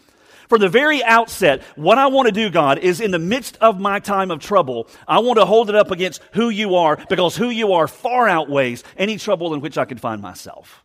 from 0.51 0.59
the 0.59 0.67
very 0.67 1.01
outset, 1.01 1.61
what 1.77 1.97
I 1.97 2.07
want 2.07 2.25
to 2.25 2.33
do, 2.33 2.49
God, 2.49 2.79
is 2.79 2.99
in 2.99 3.11
the 3.11 3.19
midst 3.19 3.57
of 3.61 3.79
my 3.79 3.99
time 3.99 4.31
of 4.31 4.41
trouble, 4.41 4.89
I 5.07 5.19
want 5.19 5.39
to 5.39 5.45
hold 5.45 5.69
it 5.69 5.77
up 5.77 5.91
against 5.91 6.21
who 6.33 6.49
you 6.49 6.75
are 6.75 6.97
because 7.07 7.37
who 7.37 7.49
you 7.49 7.71
are 7.71 7.87
far 7.87 8.27
outweighs 8.27 8.83
any 8.97 9.17
trouble 9.17 9.53
in 9.53 9.61
which 9.61 9.77
I 9.77 9.85
could 9.85 10.01
find 10.01 10.21
myself. 10.21 10.83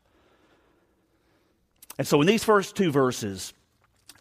And 1.98 2.06
so 2.06 2.20
in 2.20 2.28
these 2.28 2.44
first 2.44 2.76
two 2.76 2.92
verses, 2.92 3.52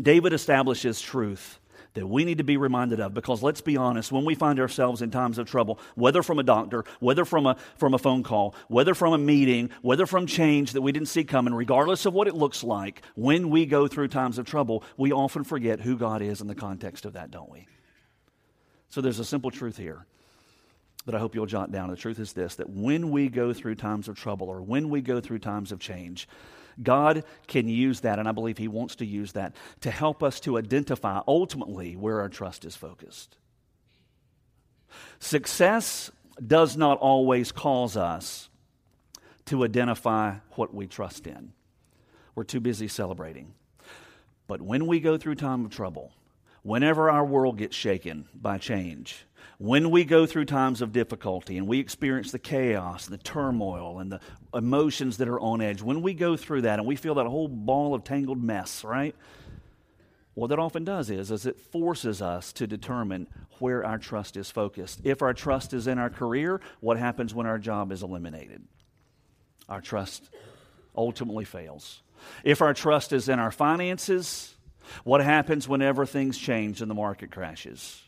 David 0.02 0.34
establishes 0.34 1.00
truth 1.00 1.60
that 1.96 2.08
we 2.08 2.24
need 2.24 2.38
to 2.38 2.44
be 2.44 2.58
reminded 2.58 3.00
of 3.00 3.14
because 3.14 3.42
let's 3.42 3.62
be 3.62 3.76
honest 3.76 4.12
when 4.12 4.24
we 4.24 4.36
find 4.36 4.60
ourselves 4.60 5.02
in 5.02 5.12
times 5.12 5.38
of 5.38 5.50
trouble 5.50 5.80
whether 5.96 6.22
from 6.22 6.40
a 6.40 6.44
doctor 6.44 6.86
whether 7.00 7.26
from 7.26 7.46
a 7.46 7.58
from 7.78 7.94
a 7.94 7.98
phone 7.98 8.24
call 8.24 8.54
whether 8.68 8.94
from 8.94 9.14
a 9.14 9.18
meeting 9.18 9.70
whether 9.82 10.06
from 10.06 10.28
change 10.28 10.74
that 10.74 10.82
we 10.82 10.92
didn't 10.92 11.08
see 11.08 11.24
coming 11.24 11.54
regardless 11.54 12.06
of 12.06 12.14
what 12.14 12.28
it 12.28 12.36
looks 12.36 12.64
like 12.64 13.02
when 13.16 13.50
we 13.50 13.66
go 13.66 13.88
through 13.88 14.08
times 14.08 14.38
of 14.38 14.46
trouble 14.46 14.84
we 14.98 15.12
often 15.12 15.44
forget 15.44 15.82
who 15.82 15.98
God 15.98 16.22
is 16.22 16.40
in 16.40 16.48
the 16.48 16.56
context 16.56 17.06
of 17.06 17.14
that 17.14 17.32
don't 17.32 17.50
we 17.50 17.68
so 18.90 19.02
there's 19.02 19.20
a 19.20 19.26
simple 19.26 19.52
truth 19.52 19.78
here 19.78 20.06
that 21.06 21.16
I 21.16 21.20
hope 21.20 21.36
you'll 21.36 21.46
jot 21.46 21.72
down. 21.72 21.90
The 21.90 21.96
truth 21.96 22.20
is 22.20 22.34
this 22.34 22.56
that 22.56 22.70
when 22.70 23.12
we 23.12 23.30
go 23.30 23.54
through 23.54 23.76
times 23.76 24.08
of 24.08 24.18
trouble 24.18 24.48
or 24.48 24.62
when 24.62 24.90
we 24.90 25.02
go 25.02 25.22
through 25.22 25.40
times 25.40 25.72
of 25.72 25.80
change, 25.80 26.28
God 26.82 27.24
can 27.48 27.68
use 27.68 28.02
that, 28.02 28.20
and 28.20 28.28
I 28.28 28.32
believe 28.32 28.58
He 28.58 28.68
wants 28.68 28.96
to 28.98 29.06
use 29.06 29.34
that 29.34 29.56
to 29.82 29.92
help 29.92 30.22
us 30.22 30.40
to 30.42 30.58
identify 30.58 31.22
ultimately 31.28 31.96
where 31.96 32.20
our 32.20 32.30
trust 32.30 32.66
is 32.66 32.76
focused. 32.76 33.38
Success 35.20 36.12
does 36.46 36.76
not 36.76 36.98
always 37.00 37.52
cause 37.52 37.96
us 37.96 38.50
to 39.46 39.64
identify 39.64 40.36
what 40.52 40.74
we 40.74 40.88
trust 40.88 41.28
in. 41.28 41.54
We're 42.34 42.44
too 42.44 42.60
busy 42.60 42.88
celebrating. 42.88 43.54
But 44.48 44.62
when 44.62 44.88
we 44.88 45.00
go 45.00 45.18
through 45.18 45.36
time 45.36 45.66
of 45.66 45.72
trouble, 45.72 46.12
whenever 46.64 47.10
our 47.10 47.26
world 47.26 47.58
gets 47.58 47.76
shaken 47.76 48.28
by 48.34 48.58
change, 48.58 49.26
when 49.58 49.90
we 49.90 50.04
go 50.04 50.26
through 50.26 50.46
times 50.46 50.82
of 50.82 50.92
difficulty 50.92 51.58
and 51.58 51.68
we 51.68 51.80
experience 51.80 52.32
the 52.32 52.40
chaos, 52.40 53.06
the 53.06 53.18
turmoil, 53.18 54.00
and 54.00 54.12
the 54.12 54.20
emotions 54.54 55.18
that 55.18 55.28
are 55.28 55.40
on 55.40 55.62
edge, 55.62 55.82
when 55.82 56.02
we 56.02 56.14
go 56.14 56.36
through 56.36 56.62
that 56.62 56.80
and 56.80 56.88
we 56.88 56.96
feel 56.96 57.16
that 57.16 57.26
whole 57.26 57.48
ball 57.48 57.94
of 57.94 58.04
tangled 58.04 58.42
mess, 58.42 58.84
right? 58.84 59.16
What 60.34 60.48
that 60.48 60.60
often 60.60 60.84
does 60.84 61.10
is, 61.10 61.32
is 61.32 61.46
it 61.46 61.58
forces 61.58 62.22
us 62.22 62.52
to 62.54 62.68
determine 62.68 63.28
where 63.60 63.86
our 63.86 63.98
trust 63.98 64.36
is 64.36 64.52
focused. 64.52 65.00
If 65.04 65.22
our 65.22 65.34
trust 65.34 65.74
is 65.74 65.88
in 65.88 65.98
our 65.98 66.10
career, 66.10 66.60
what 66.82 66.98
happens 66.98 67.34
when 67.34 67.46
our 67.46 67.58
job 67.58 67.92
is 67.92 68.04
eliminated? 68.04 68.64
Our 69.70 69.82
trust 69.82 70.30
ultimately 70.96 71.46
fails. 71.46 72.02
If 72.44 72.62
our 72.62 72.74
trust 72.74 73.14
is 73.14 73.30
in 73.30 73.40
our 73.40 73.52
finances, 73.52 74.56
what 75.04 75.22
happens 75.22 75.68
whenever 75.68 76.06
things 76.06 76.38
change 76.38 76.82
and 76.82 76.90
the 76.90 76.96
market 76.96 77.32
crashes? 77.32 78.05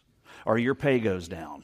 Or 0.47 0.57
your 0.57 0.75
pay 0.75 0.97
goes 0.97 1.27
down, 1.27 1.63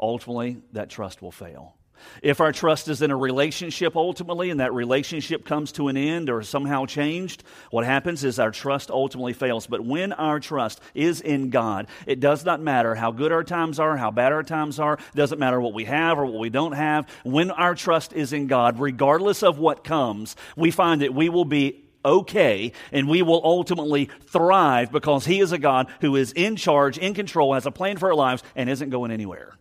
ultimately 0.00 0.62
that 0.72 0.88
trust 0.88 1.20
will 1.20 1.32
fail. 1.32 1.74
If 2.22 2.40
our 2.40 2.52
trust 2.52 2.88
is 2.88 3.02
in 3.02 3.10
a 3.10 3.16
relationship 3.16 3.96
ultimately 3.96 4.50
and 4.50 4.60
that 4.60 4.72
relationship 4.72 5.44
comes 5.44 5.72
to 5.72 5.88
an 5.88 5.96
end 5.96 6.30
or 6.30 6.42
somehow 6.42 6.86
changed, 6.86 7.42
what 7.70 7.84
happens 7.84 8.24
is 8.24 8.38
our 8.38 8.50
trust 8.50 8.90
ultimately 8.90 9.32
fails. 9.32 9.66
But 9.66 9.84
when 9.84 10.12
our 10.12 10.40
trust 10.40 10.80
is 10.94 11.20
in 11.20 11.50
God, 11.50 11.88
it 12.06 12.20
does 12.20 12.44
not 12.44 12.60
matter 12.60 12.94
how 12.94 13.10
good 13.10 13.32
our 13.32 13.44
times 13.44 13.78
are, 13.78 13.96
how 13.96 14.10
bad 14.10 14.32
our 14.32 14.42
times 14.42 14.78
are, 14.78 14.94
it 14.94 15.16
doesn't 15.16 15.38
matter 15.38 15.60
what 15.60 15.74
we 15.74 15.84
have 15.84 16.18
or 16.18 16.26
what 16.26 16.40
we 16.40 16.50
don't 16.50 16.72
have. 16.72 17.08
When 17.24 17.50
our 17.50 17.74
trust 17.74 18.12
is 18.12 18.32
in 18.32 18.46
God, 18.46 18.78
regardless 18.78 19.42
of 19.42 19.58
what 19.58 19.84
comes, 19.84 20.36
we 20.56 20.70
find 20.70 21.02
that 21.02 21.14
we 21.14 21.28
will 21.28 21.44
be 21.44 21.84
okay, 22.04 22.72
and 22.90 23.08
we 23.08 23.22
will 23.22 23.40
ultimately 23.44 24.10
thrive 24.26 24.92
because 24.92 25.24
He 25.24 25.40
is 25.40 25.52
a 25.52 25.58
God 25.58 25.88
who 26.00 26.16
is 26.16 26.32
in 26.32 26.56
charge, 26.56 26.98
in 26.98 27.14
control, 27.14 27.54
has 27.54 27.66
a 27.66 27.70
plan 27.70 27.96
for 27.96 28.10
our 28.10 28.14
lives, 28.14 28.42
and 28.56 28.68
isn't 28.68 28.90
going 28.90 29.10
anywhere. 29.10 29.56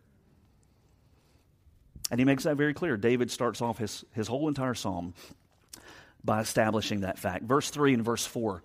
And 2.12 2.20
he 2.20 2.26
makes 2.26 2.44
that 2.44 2.58
very 2.58 2.74
clear. 2.74 2.98
David 2.98 3.32
starts 3.32 3.62
off 3.62 3.78
his, 3.78 4.04
his 4.12 4.28
whole 4.28 4.50
entire 4.50 4.74
psalm 4.74 5.14
by 6.24 6.42
establishing 6.42 7.02
that 7.02 7.18
fact. 7.18 7.46
Verse 7.46 7.70
3 7.70 7.94
and 7.94 8.04
verse 8.04 8.26
4. 8.26 8.62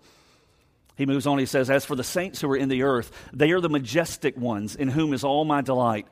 He 0.97 1.05
moves 1.05 1.25
on, 1.25 1.39
he 1.39 1.45
says, 1.45 1.69
As 1.69 1.85
for 1.85 1.95
the 1.95 2.03
saints 2.03 2.41
who 2.41 2.51
are 2.51 2.57
in 2.57 2.67
the 2.67 2.83
earth, 2.83 3.11
they 3.31 3.51
are 3.51 3.61
the 3.61 3.69
majestic 3.69 4.35
ones, 4.35 4.75
in 4.75 4.89
whom 4.89 5.13
is 5.13 5.23
all 5.23 5.45
my 5.45 5.61
delight 5.61 6.07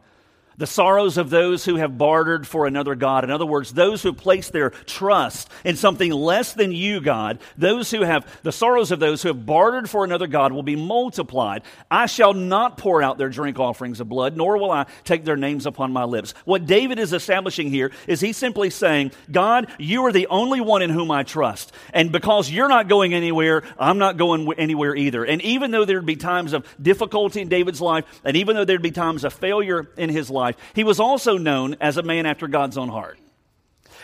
the 0.57 0.67
sorrows 0.67 1.17
of 1.17 1.29
those 1.29 1.65
who 1.65 1.75
have 1.75 1.97
bartered 1.97 2.47
for 2.47 2.65
another 2.65 2.95
God. 2.95 3.23
In 3.23 3.31
other 3.31 3.45
words, 3.45 3.73
those 3.73 4.01
who 4.01 4.13
place 4.13 4.49
their 4.49 4.69
trust 4.69 5.49
in 5.63 5.75
something 5.75 6.11
less 6.11 6.53
than 6.53 6.71
you, 6.71 7.01
God, 7.01 7.39
those 7.57 7.91
who 7.91 8.01
have, 8.01 8.25
the 8.43 8.51
sorrows 8.51 8.91
of 8.91 8.99
those 8.99 9.21
who 9.21 9.29
have 9.29 9.45
bartered 9.45 9.89
for 9.89 10.03
another 10.03 10.27
God 10.27 10.51
will 10.51 10.63
be 10.63 10.75
multiplied. 10.75 11.63
I 11.89 12.05
shall 12.05 12.33
not 12.33 12.77
pour 12.77 13.01
out 13.01 13.17
their 13.17 13.29
drink 13.29 13.59
offerings 13.59 13.99
of 13.99 14.09
blood, 14.09 14.37
nor 14.37 14.57
will 14.57 14.71
I 14.71 14.85
take 15.03 15.25
their 15.25 15.37
names 15.37 15.65
upon 15.65 15.91
my 15.91 16.03
lips. 16.03 16.33
What 16.45 16.65
David 16.65 16.99
is 16.99 17.13
establishing 17.13 17.69
here 17.69 17.91
is 18.07 18.21
he's 18.21 18.37
simply 18.37 18.69
saying, 18.69 19.11
God, 19.31 19.67
you 19.77 20.05
are 20.05 20.11
the 20.11 20.27
only 20.27 20.61
one 20.61 20.81
in 20.81 20.89
whom 20.89 21.11
I 21.11 21.23
trust. 21.23 21.71
And 21.93 22.11
because 22.11 22.49
you're 22.49 22.69
not 22.69 22.87
going 22.87 23.13
anywhere, 23.13 23.63
I'm 23.77 23.97
not 23.97 24.17
going 24.17 24.51
anywhere 24.57 24.95
either. 24.95 25.23
And 25.25 25.41
even 25.41 25.71
though 25.71 25.85
there'd 25.85 26.05
be 26.05 26.15
times 26.15 26.53
of 26.53 26.65
difficulty 26.81 27.41
in 27.41 27.49
David's 27.49 27.81
life, 27.81 28.05
and 28.23 28.37
even 28.37 28.55
though 28.55 28.65
there'd 28.65 28.81
be 28.81 28.91
times 28.91 29.23
of 29.23 29.33
failure 29.33 29.87
in 29.97 30.09
his 30.09 30.29
life, 30.29 30.44
life, 30.45 30.57
he 30.73 30.83
was 30.83 30.99
also 30.99 31.37
known 31.37 31.75
as 31.81 31.97
a 31.97 32.03
man 32.03 32.25
after 32.25 32.47
God's 32.47 32.77
own 32.77 32.89
heart. 32.89 33.19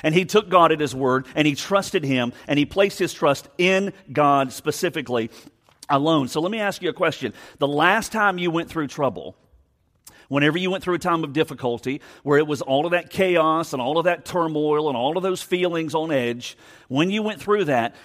And 0.03 0.15
he 0.15 0.25
took 0.25 0.49
God 0.49 0.71
at 0.71 0.79
his 0.79 0.95
word 0.95 1.27
and 1.35 1.47
he 1.47 1.55
trusted 1.55 2.03
him 2.03 2.33
and 2.47 2.57
he 2.57 2.65
placed 2.65 2.97
his 2.97 3.13
trust 3.13 3.47
in 3.57 3.93
God 4.11 4.51
specifically 4.51 5.29
alone. 5.89 6.27
So 6.27 6.41
let 6.41 6.51
me 6.51 6.59
ask 6.59 6.81
you 6.81 6.89
a 6.89 6.93
question. 6.93 7.33
The 7.59 7.67
last 7.67 8.11
time 8.11 8.37
you 8.37 8.49
went 8.49 8.69
through 8.69 8.87
trouble, 8.87 9.35
whenever 10.27 10.57
you 10.57 10.71
went 10.71 10.83
through 10.83 10.95
a 10.95 10.99
time 10.99 11.23
of 11.23 11.33
difficulty 11.33 12.01
where 12.23 12.39
it 12.39 12.47
was 12.47 12.61
all 12.61 12.85
of 12.85 12.91
that 12.91 13.09
chaos 13.09 13.73
and 13.73 13.81
all 13.81 13.99
of 13.99 14.05
that 14.05 14.25
turmoil 14.25 14.87
and 14.87 14.97
all 14.97 15.17
of 15.17 15.23
those 15.23 15.41
feelings 15.41 15.93
on 15.93 16.11
edge, 16.11 16.57
when 16.87 17.11
you 17.11 17.21
went 17.21 17.39
through 17.39 17.65
that, 17.65 17.95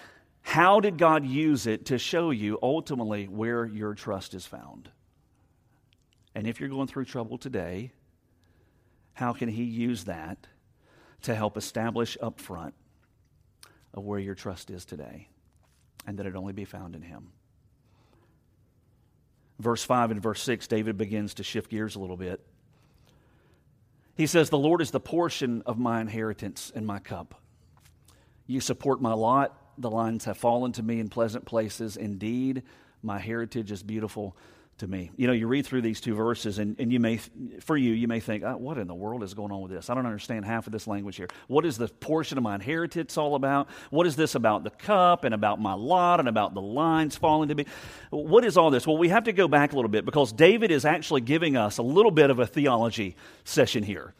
how 0.43 0.81
did 0.81 0.99
God 0.99 1.25
use 1.25 1.67
it 1.67 1.87
to 1.87 1.99
show 1.99 2.31
you 2.31 2.59
ultimately 2.63 3.27
where 3.27 3.65
your 3.65 3.95
trust 3.95 4.35
is 4.35 4.45
found? 4.45 4.91
And 6.35 6.47
if 6.47 6.61
you're 6.61 6.69
going 6.69 6.87
through 6.87 7.07
trouble 7.07 7.39
today, 7.39 7.93
how 9.17 9.33
can 9.33 9.49
He 9.49 9.65
use 9.65 10.05
that 10.05 10.47
to 11.23 11.35
help 11.35 11.57
establish 11.57 12.19
up 12.21 12.39
front 12.39 12.75
of 13.95 14.05
where 14.05 14.19
your 14.19 14.35
trust 14.35 14.71
is 14.71 14.85
today 14.85 15.29
and 16.07 16.19
that 16.19 16.27
it 16.27 16.37
only 16.37 16.53
be 16.53 16.67
found 16.67 16.95
in 16.95 17.01
Him? 17.01 17.29
Verse 19.59 19.83
5 19.83 20.11
and 20.11 20.23
verse 20.23 20.43
6, 20.43 20.67
David 20.67 20.99
begins 20.99 21.33
to 21.35 21.43
shift 21.43 21.71
gears 21.71 21.97
a 21.97 21.99
little 21.99 22.19
bit. 22.19 22.45
He 24.19 24.27
says, 24.27 24.51
The 24.51 24.59
Lord 24.59 24.83
is 24.83 24.91
the 24.91 25.01
portion 25.01 25.63
of 25.65 25.79
my 25.79 26.03
inheritance 26.03 26.71
and 26.75 26.87
my 26.87 26.99
cup. 26.99 27.41
You 28.47 28.61
support 28.61 29.01
my 29.01 29.15
lot. 29.15 29.59
The 29.79 29.91
lines 29.91 30.27
have 30.27 30.37
fallen 30.37 30.73
to 30.73 30.83
me 30.83 31.01
in 31.01 31.09
pleasant 31.09 31.47
places. 31.47 31.97
Indeed, 31.97 32.65
my 33.03 33.19
heritage 33.19 33.73
is 33.73 33.83
beautiful 33.83 34.37
to 34.79 34.87
me. 34.87 35.11
You 35.17 35.27
know, 35.27 35.33
you 35.33 35.47
read 35.47 35.67
through 35.67 35.83
these 35.83 36.01
two 36.01 36.15
verses, 36.15 36.59
and, 36.59 36.79
and 36.79 36.93
you 36.93 37.01
may, 37.01 37.19
for 37.61 37.77
you, 37.77 37.93
you 37.93 38.09
may 38.09 38.21
think, 38.21 38.45
oh, 38.45 38.57
what 38.57 38.77
in 38.79 38.87
the 38.87 38.95
world 38.95 39.23
is 39.23 39.33
going 39.33 39.51
on 39.51 39.63
with 39.63 39.71
this? 39.71 39.89
I 39.89 39.95
don't 39.95 40.05
understand 40.05 40.45
half 40.45 40.67
of 40.67 40.73
this 40.73 40.87
language 40.87 41.17
here. 41.17 41.29
What 41.49 41.65
is 41.65 41.79
the 41.79 41.89
portion 41.89 42.37
of 42.37 42.45
my 42.45 42.55
inheritance 42.55 43.17
all 43.17 43.35
about? 43.35 43.69
What 43.91 44.07
is 44.07 44.17
this 44.17 44.35
about 44.35 44.65
the 44.65 44.71
cup 44.71 45.25
and 45.25 45.35
about 45.35 45.61
my 45.61 45.73
lot 45.73 46.21
and 46.21 46.29
about 46.29 46.55
the 46.55 46.61
lines 46.61 47.17
falling 47.17 47.49
to 47.49 47.55
me? 47.55 47.65
What 48.11 48.45
is 48.45 48.57
all 48.57 48.71
this? 48.71 48.87
Well, 48.87 48.99
we 48.99 49.09
have 49.09 49.25
to 49.25 49.33
go 49.33 49.49
back 49.49 49.73
a 49.73 49.77
little 49.77 49.91
bit 49.91 50.05
because 50.05 50.33
David 50.33 50.71
is 50.71 50.85
actually 50.85 51.23
giving 51.23 51.57
us 51.57 51.79
a 51.79 51.83
little 51.83 52.11
bit 52.11 52.31
of 52.31 52.39
a 52.39 52.47
theology 52.47 53.17
session 53.45 53.83
here. 53.83 54.15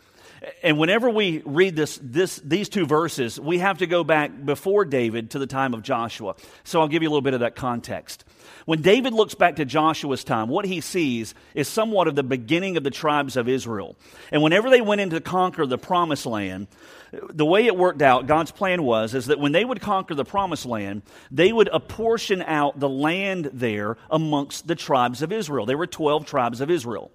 And 0.63 0.79
whenever 0.79 1.09
we 1.09 1.43
read 1.45 1.77
this, 1.77 1.99
this, 2.03 2.37
these 2.45 2.69
two 2.69 2.87
verses, 2.87 3.41
we 3.41 3.59
have 3.59 3.79
to 3.79 3.87
go 3.87 4.05
back 4.05 4.45
before 4.45 4.85
David 4.85 5.31
to 5.31 5.39
the 5.39 5.47
time 5.47 5.75
of 5.75 5.83
Joshua. 5.83 6.35
So 6.65 6.81
I'll 6.81 6.89
give 6.89 7.03
you 7.03 7.09
a 7.09 7.11
little 7.11 7.23
bit 7.23 7.35
of 7.35 7.41
that 7.41 7.57
context. 7.57 8.25
When 8.67 8.83
David 8.83 9.15
looks 9.15 9.35
back 9.35 9.57
to 9.57 9.65
Joshua's 9.65 10.25
time, 10.25 10.49
what 10.49 10.65
he 10.65 10.81
sees 10.81 11.35
is 11.55 11.69
somewhat 11.69 12.09
of 12.09 12.17
the 12.17 12.23
beginning 12.23 12.77
of 12.77 12.85
the 12.85 12.91
tribes 12.91 13.37
of 13.37 13.49
Israel. 13.49 13.97
And 14.31 14.43
whenever 14.43 14.69
they 14.69 14.81
went 14.81 15.01
in 15.01 15.11
to 15.11 15.21
conquer 15.21 15.67
the 15.67 15.79
promised 15.79 16.27
land, 16.27 16.67
the 17.13 17.47
way 17.47 17.67
it 17.67 17.77
worked 17.77 18.03
out, 18.03 18.27
God's 18.27 18.51
plan 18.51 18.83
was, 18.83 19.15
is 19.15 19.27
that 19.27 19.39
when 19.39 19.53
they 19.53 19.65
would 19.65 19.81
conquer 19.81 20.15
the 20.15 20.25
promised 20.25 20.67
land, 20.67 21.03
they 21.31 21.53
would 21.53 21.69
apportion 21.73 22.43
out 22.43 22.79
the 22.79 22.89
land 22.89 23.51
there 23.53 23.97
amongst 24.11 24.67
the 24.67 24.75
tribes 24.75 25.23
of 25.23 25.33
Israel. 25.33 25.65
There 25.65 25.79
were 25.79 25.87
12 25.87 26.27
tribes 26.27 26.61
of 26.61 26.71
Israel. 26.71 27.11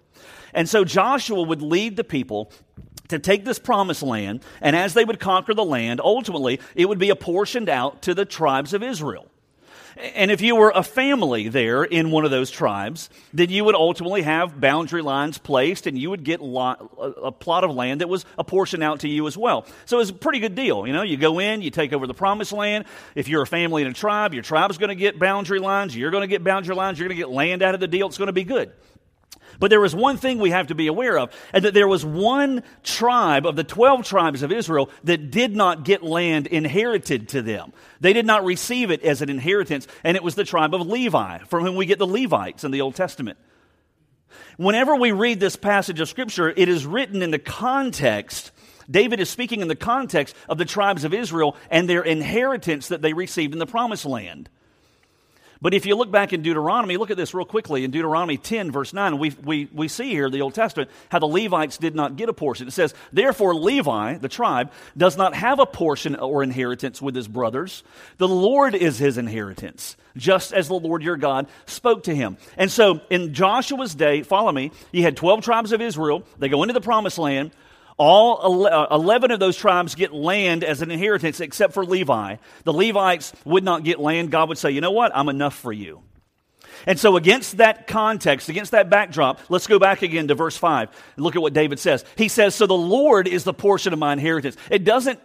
And 0.53 0.67
so 0.67 0.83
Joshua 0.83 1.41
would 1.41 1.61
lead 1.61 1.95
the 1.95 2.03
people 2.03 2.51
to 3.11 3.19
take 3.19 3.45
this 3.45 3.59
promised 3.59 4.03
land, 4.03 4.43
and 4.59 4.75
as 4.75 4.93
they 4.93 5.05
would 5.05 5.19
conquer 5.19 5.53
the 5.53 5.63
land, 5.63 6.01
ultimately 6.03 6.59
it 6.75 6.89
would 6.89 6.99
be 6.99 7.09
apportioned 7.09 7.69
out 7.69 8.01
to 8.01 8.13
the 8.13 8.25
tribes 8.25 8.73
of 8.73 8.83
Israel. 8.83 9.27
And 10.15 10.31
if 10.31 10.39
you 10.39 10.55
were 10.55 10.71
a 10.73 10.83
family 10.83 11.49
there 11.49 11.83
in 11.83 12.11
one 12.11 12.23
of 12.23 12.31
those 12.31 12.49
tribes, 12.49 13.09
then 13.33 13.49
you 13.49 13.65
would 13.65 13.75
ultimately 13.75 14.21
have 14.21 14.59
boundary 14.59 15.01
lines 15.01 15.37
placed 15.37 15.85
and 15.85 15.99
you 15.99 16.09
would 16.09 16.23
get 16.23 16.39
a 16.41 17.31
plot 17.31 17.63
of 17.65 17.75
land 17.75 17.99
that 17.99 18.07
was 18.07 18.25
apportioned 18.37 18.83
out 18.83 19.01
to 19.01 19.09
you 19.09 19.27
as 19.27 19.37
well. 19.37 19.65
So 19.85 19.97
it 19.97 19.99
was 19.99 20.09
a 20.09 20.13
pretty 20.13 20.39
good 20.39 20.55
deal. 20.55 20.87
You 20.87 20.93
know, 20.93 21.03
you 21.03 21.17
go 21.17 21.39
in, 21.39 21.61
you 21.61 21.71
take 21.71 21.91
over 21.91 22.07
the 22.07 22.13
promised 22.13 22.53
land. 22.53 22.85
If 23.15 23.27
you're 23.27 23.41
a 23.41 23.47
family 23.47 23.81
in 23.81 23.89
a 23.89 23.93
tribe, 23.93 24.33
your 24.33 24.43
tribe's 24.43 24.77
going 24.77 24.89
to 24.89 24.95
get 24.95 25.19
boundary 25.19 25.59
lines. 25.59 25.95
You're 25.95 26.11
going 26.11 26.21
to 26.21 26.27
get 26.27 26.41
boundary 26.41 26.73
lines. 26.73 26.97
You're 26.97 27.09
going 27.09 27.17
to 27.17 27.21
get 27.21 27.29
land 27.29 27.61
out 27.61 27.73
of 27.73 27.81
the 27.81 27.87
deal. 27.87 28.07
It's 28.07 28.17
going 28.17 28.27
to 28.27 28.33
be 28.33 28.45
good. 28.45 28.71
But 29.61 29.69
there 29.69 29.79
was 29.79 29.95
one 29.95 30.17
thing 30.17 30.39
we 30.39 30.49
have 30.49 30.67
to 30.67 30.75
be 30.75 30.87
aware 30.87 31.19
of, 31.19 31.31
and 31.53 31.63
that 31.65 31.75
there 31.75 31.87
was 31.87 32.03
one 32.03 32.63
tribe 32.81 33.45
of 33.45 33.55
the 33.55 33.63
12 33.63 34.03
tribes 34.03 34.41
of 34.41 34.51
Israel 34.51 34.89
that 35.03 35.29
did 35.29 35.55
not 35.55 35.85
get 35.85 36.01
land 36.01 36.47
inherited 36.47 37.29
to 37.29 37.43
them. 37.43 37.71
They 37.99 38.11
did 38.11 38.25
not 38.25 38.43
receive 38.43 38.89
it 38.89 39.03
as 39.03 39.21
an 39.21 39.29
inheritance, 39.29 39.85
and 40.03 40.17
it 40.17 40.23
was 40.23 40.33
the 40.33 40.43
tribe 40.43 40.73
of 40.73 40.87
Levi, 40.87 41.37
from 41.45 41.63
whom 41.63 41.75
we 41.75 41.85
get 41.85 41.99
the 41.99 42.07
Levites 42.07 42.63
in 42.63 42.71
the 42.71 42.81
Old 42.81 42.95
Testament. 42.95 43.37
Whenever 44.57 44.95
we 44.95 45.11
read 45.11 45.39
this 45.39 45.57
passage 45.57 45.99
of 45.99 46.09
Scripture, 46.09 46.49
it 46.49 46.67
is 46.67 46.87
written 46.87 47.21
in 47.21 47.29
the 47.29 47.37
context. 47.37 48.51
David 48.89 49.19
is 49.19 49.29
speaking 49.29 49.61
in 49.61 49.67
the 49.67 49.75
context 49.75 50.35
of 50.49 50.57
the 50.57 50.65
tribes 50.65 51.03
of 51.03 51.13
Israel 51.13 51.55
and 51.69 51.87
their 51.87 52.01
inheritance 52.01 52.87
that 52.87 53.03
they 53.03 53.13
received 53.13 53.53
in 53.53 53.59
the 53.59 53.67
promised 53.67 54.05
land. 54.05 54.49
But 55.61 55.75
if 55.75 55.85
you 55.85 55.95
look 55.95 56.09
back 56.09 56.33
in 56.33 56.41
Deuteronomy, 56.41 56.97
look 56.97 57.11
at 57.11 57.17
this 57.17 57.35
real 57.35 57.45
quickly. 57.45 57.83
In 57.83 57.91
Deuteronomy 57.91 58.37
10, 58.37 58.71
verse 58.71 58.93
9, 58.93 59.19
we, 59.19 59.29
we, 59.43 59.69
we 59.71 59.87
see 59.87 60.09
here 60.09 60.27
the 60.27 60.41
Old 60.41 60.55
Testament 60.55 60.89
how 61.09 61.19
the 61.19 61.27
Levites 61.27 61.77
did 61.77 61.93
not 61.93 62.15
get 62.15 62.29
a 62.29 62.33
portion. 62.33 62.67
It 62.67 62.71
says, 62.71 62.95
Therefore, 63.13 63.53
Levi, 63.53 64.17
the 64.17 64.27
tribe, 64.27 64.71
does 64.97 65.17
not 65.17 65.35
have 65.35 65.59
a 65.59 65.67
portion 65.67 66.15
or 66.15 66.41
inheritance 66.41 66.99
with 66.99 67.15
his 67.15 67.27
brothers. 67.27 67.83
The 68.17 68.27
Lord 68.27 68.73
is 68.73 68.97
his 68.97 69.19
inheritance, 69.19 69.97
just 70.17 70.51
as 70.51 70.67
the 70.67 70.73
Lord 70.73 71.03
your 71.03 71.17
God 71.17 71.45
spoke 71.67 72.03
to 72.05 72.15
him. 72.15 72.37
And 72.57 72.71
so 72.71 73.01
in 73.11 73.35
Joshua's 73.35 73.93
day, 73.93 74.23
follow 74.23 74.51
me, 74.51 74.71
you 74.91 75.03
had 75.03 75.15
12 75.15 75.43
tribes 75.43 75.71
of 75.73 75.81
Israel. 75.81 76.23
They 76.39 76.49
go 76.49 76.63
into 76.63 76.73
the 76.73 76.81
promised 76.81 77.19
land. 77.19 77.51
All 77.97 78.65
uh, 78.65 78.87
11 78.91 79.31
of 79.31 79.39
those 79.39 79.57
tribes 79.57 79.95
get 79.95 80.13
land 80.13 80.63
as 80.63 80.81
an 80.81 80.91
inheritance 80.91 81.39
except 81.39 81.73
for 81.73 81.85
Levi. 81.85 82.37
The 82.63 82.73
Levites 82.73 83.33
would 83.45 83.63
not 83.63 83.83
get 83.83 83.99
land. 83.99 84.31
God 84.31 84.49
would 84.49 84.57
say, 84.57 84.71
you 84.71 84.81
know 84.81 84.91
what? 84.91 85.11
I'm 85.15 85.29
enough 85.29 85.55
for 85.55 85.71
you. 85.71 86.01
And 86.87 86.99
so, 86.99 87.15
against 87.15 87.57
that 87.57 87.85
context, 87.87 88.49
against 88.49 88.71
that 88.71 88.89
backdrop, 88.89 89.39
let's 89.49 89.67
go 89.67 89.77
back 89.77 90.01
again 90.01 90.27
to 90.29 90.35
verse 90.35 90.57
5 90.57 90.89
and 91.15 91.23
look 91.23 91.35
at 91.35 91.41
what 91.41 91.53
David 91.53 91.79
says. 91.79 92.03
He 92.15 92.27
says, 92.27 92.55
So 92.55 92.65
the 92.65 92.73
Lord 92.73 93.27
is 93.27 93.43
the 93.43 93.53
portion 93.53 93.93
of 93.93 93.99
my 93.99 94.13
inheritance. 94.13 94.57
It 94.69 94.83
doesn't 94.83 95.19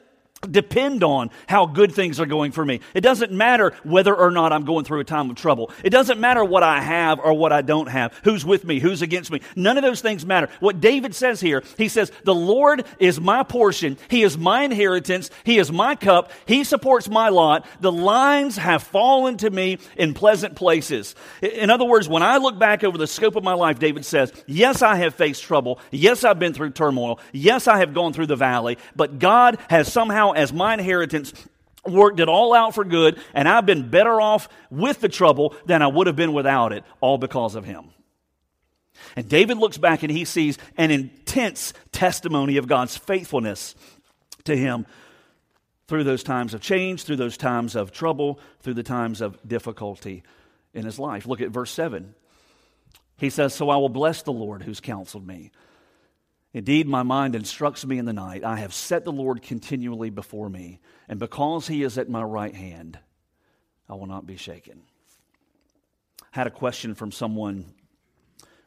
depend 0.51 1.03
on 1.03 1.31
how 1.47 1.67
good 1.67 1.93
things 1.93 2.21
are 2.21 2.27
going 2.27 2.53
for 2.53 2.65
me. 2.65 2.81
It 2.95 3.01
doesn't 3.01 3.33
matter 3.33 3.73
whether 3.85 4.15
or 4.15 4.31
not 4.31 4.53
I'm 4.53 4.65
going 4.65 4.85
through 4.85 5.01
a 5.01 5.05
time 5.05 5.31
of 5.31 5.37
trouble. 5.37 5.71
It 5.83 5.91
doesn't 5.91 6.21
matter 6.21 6.45
what 6.45 6.63
I 6.63 6.81
have 6.81 7.19
or 7.19 7.33
what 7.35 7.53
I 7.53 7.63
don't 7.63 7.89
have, 7.89 8.13
who's 8.25 8.45
with 8.45 8.65
me, 8.65 8.79
who's 8.79 9.03
against 9.03 9.31
me. 9.31 9.41
None 9.55 9.77
of 9.79 9.83
those 9.83 10.01
things 10.01 10.27
matter. 10.27 10.49
What 10.61 10.81
David 10.81 11.15
says 11.15 11.41
here, 11.41 11.63
he 11.79 11.89
says, 11.89 12.13
The 12.25 12.35
Lord 12.35 12.85
is 12.99 13.21
my 13.21 13.43
portion. 13.43 13.97
He 14.09 14.23
is 14.23 14.37
my 14.37 14.63
inheritance. 14.63 15.31
He 15.45 15.59
is 15.59 15.73
my 15.73 15.95
cup. 15.95 16.31
He 16.47 16.65
supports 16.65 17.09
my 17.09 17.29
lot. 17.29 17.67
The 17.81 17.93
lines 17.93 18.57
have 18.57 18.83
fallen 18.83 19.37
to 19.39 19.51
me 19.51 19.79
in 19.97 20.15
pleasant 20.15 20.55
places. 20.57 21.15
In 21.41 21.71
other 21.71 21.85
words, 21.85 22.09
when 22.09 22.23
I 22.23 22.37
look 22.37 22.59
back 22.59 22.85
over 22.85 22.99
the 22.99 23.07
scope 23.07 23.37
of 23.37 23.45
my 23.45 23.55
life, 23.55 23.79
David 23.79 24.05
says, 24.05 24.33
Yes, 24.47 24.83
I 24.83 24.97
have 24.97 25.15
faced 25.15 25.43
trouble. 25.43 25.81
Yes, 25.91 26.25
I've 26.25 26.39
been 26.39 26.53
through 26.53 26.71
turmoil. 26.71 27.21
Yes, 27.33 27.67
I 27.67 27.79
have 27.79 27.95
gone 27.95 28.13
through 28.13 28.27
the 28.27 28.37
valley, 28.37 28.79
but 28.95 29.19
God 29.19 29.59
has 29.69 29.91
somehow 29.93 30.26
as 30.33 30.53
my 30.53 30.75
inheritance 30.75 31.33
worked 31.85 32.21
it 32.21 32.29
all 32.29 32.55
out 32.55 32.75
for 32.75 32.85
good, 32.85 33.19
and 33.35 33.49
I've 33.49 33.67
been 33.67 33.91
better 33.91 34.21
off 34.21 34.49
with 34.71 35.01
the 35.01 35.09
trouble 35.09 35.55
than 35.67 35.83
I 35.83 35.87
would 35.87 36.07
have 36.07 36.17
been 36.17 36.33
without 36.33 36.73
it, 36.73 36.85
all 37.01 37.19
because 37.19 37.55
of 37.55 37.65
him. 37.65 37.91
And 39.15 39.29
David 39.29 39.59
looks 39.59 39.79
back 39.79 40.03
and 40.03 40.11
he 40.11 40.25
sees 40.25 40.59
an 40.77 40.91
intense 40.91 41.73
testimony 41.93 42.57
of 42.57 42.67
God's 42.67 42.97
faithfulness 42.97 43.75
to 44.45 44.57
him 44.57 44.87
through 45.87 46.05
those 46.05 46.23
times 46.23 46.55
of 46.55 46.61
change, 46.61 47.05
through 47.05 47.17
those 47.17 47.37
times 47.37 47.77
of 47.77 47.93
trouble, 47.93 48.41
through 48.61 48.75
the 48.75 48.83
times 48.83 49.21
of 49.21 49.39
difficulty 49.47 50.23
in 50.75 50.85
his 50.85 50.99
life. 50.99 51.27
Look 51.27 51.41
at 51.41 51.51
verse 51.51 51.71
7. 51.71 52.15
He 53.19 53.31
says, 53.31 53.55
So 53.55 53.71
I 53.71 53.77
will 53.77 53.89
bless 53.89 54.23
the 54.23 54.33
Lord 54.33 54.63
who's 54.63 54.81
counseled 54.81 55.27
me. 55.27 55.51
Indeed, 56.57 56.89
my 56.89 57.03
mind 57.03 57.35
instructs 57.35 57.85
me 57.85 57.99
in 57.99 58.07
the 58.07 58.15
night. 58.15 58.43
I 58.43 58.57
have 58.57 58.73
set 58.73 59.05
the 59.05 59.13
Lord 59.13 59.43
continually 59.43 60.09
before 60.09 60.49
me, 60.49 60.81
and 61.07 61.21
because 61.21 61.69
he 61.69 61.83
is 61.83 61.99
at 61.99 62.09
my 62.09 62.23
right 62.23 62.55
hand, 62.55 62.99
I 63.91 63.95
will 63.95 64.07
not 64.07 64.27
be 64.27 64.39
shaken. 64.39 64.81
I 66.23 66.25
had 66.31 66.47
a 66.47 66.51
question 66.51 66.95
from 66.95 67.13
someone 67.13 67.75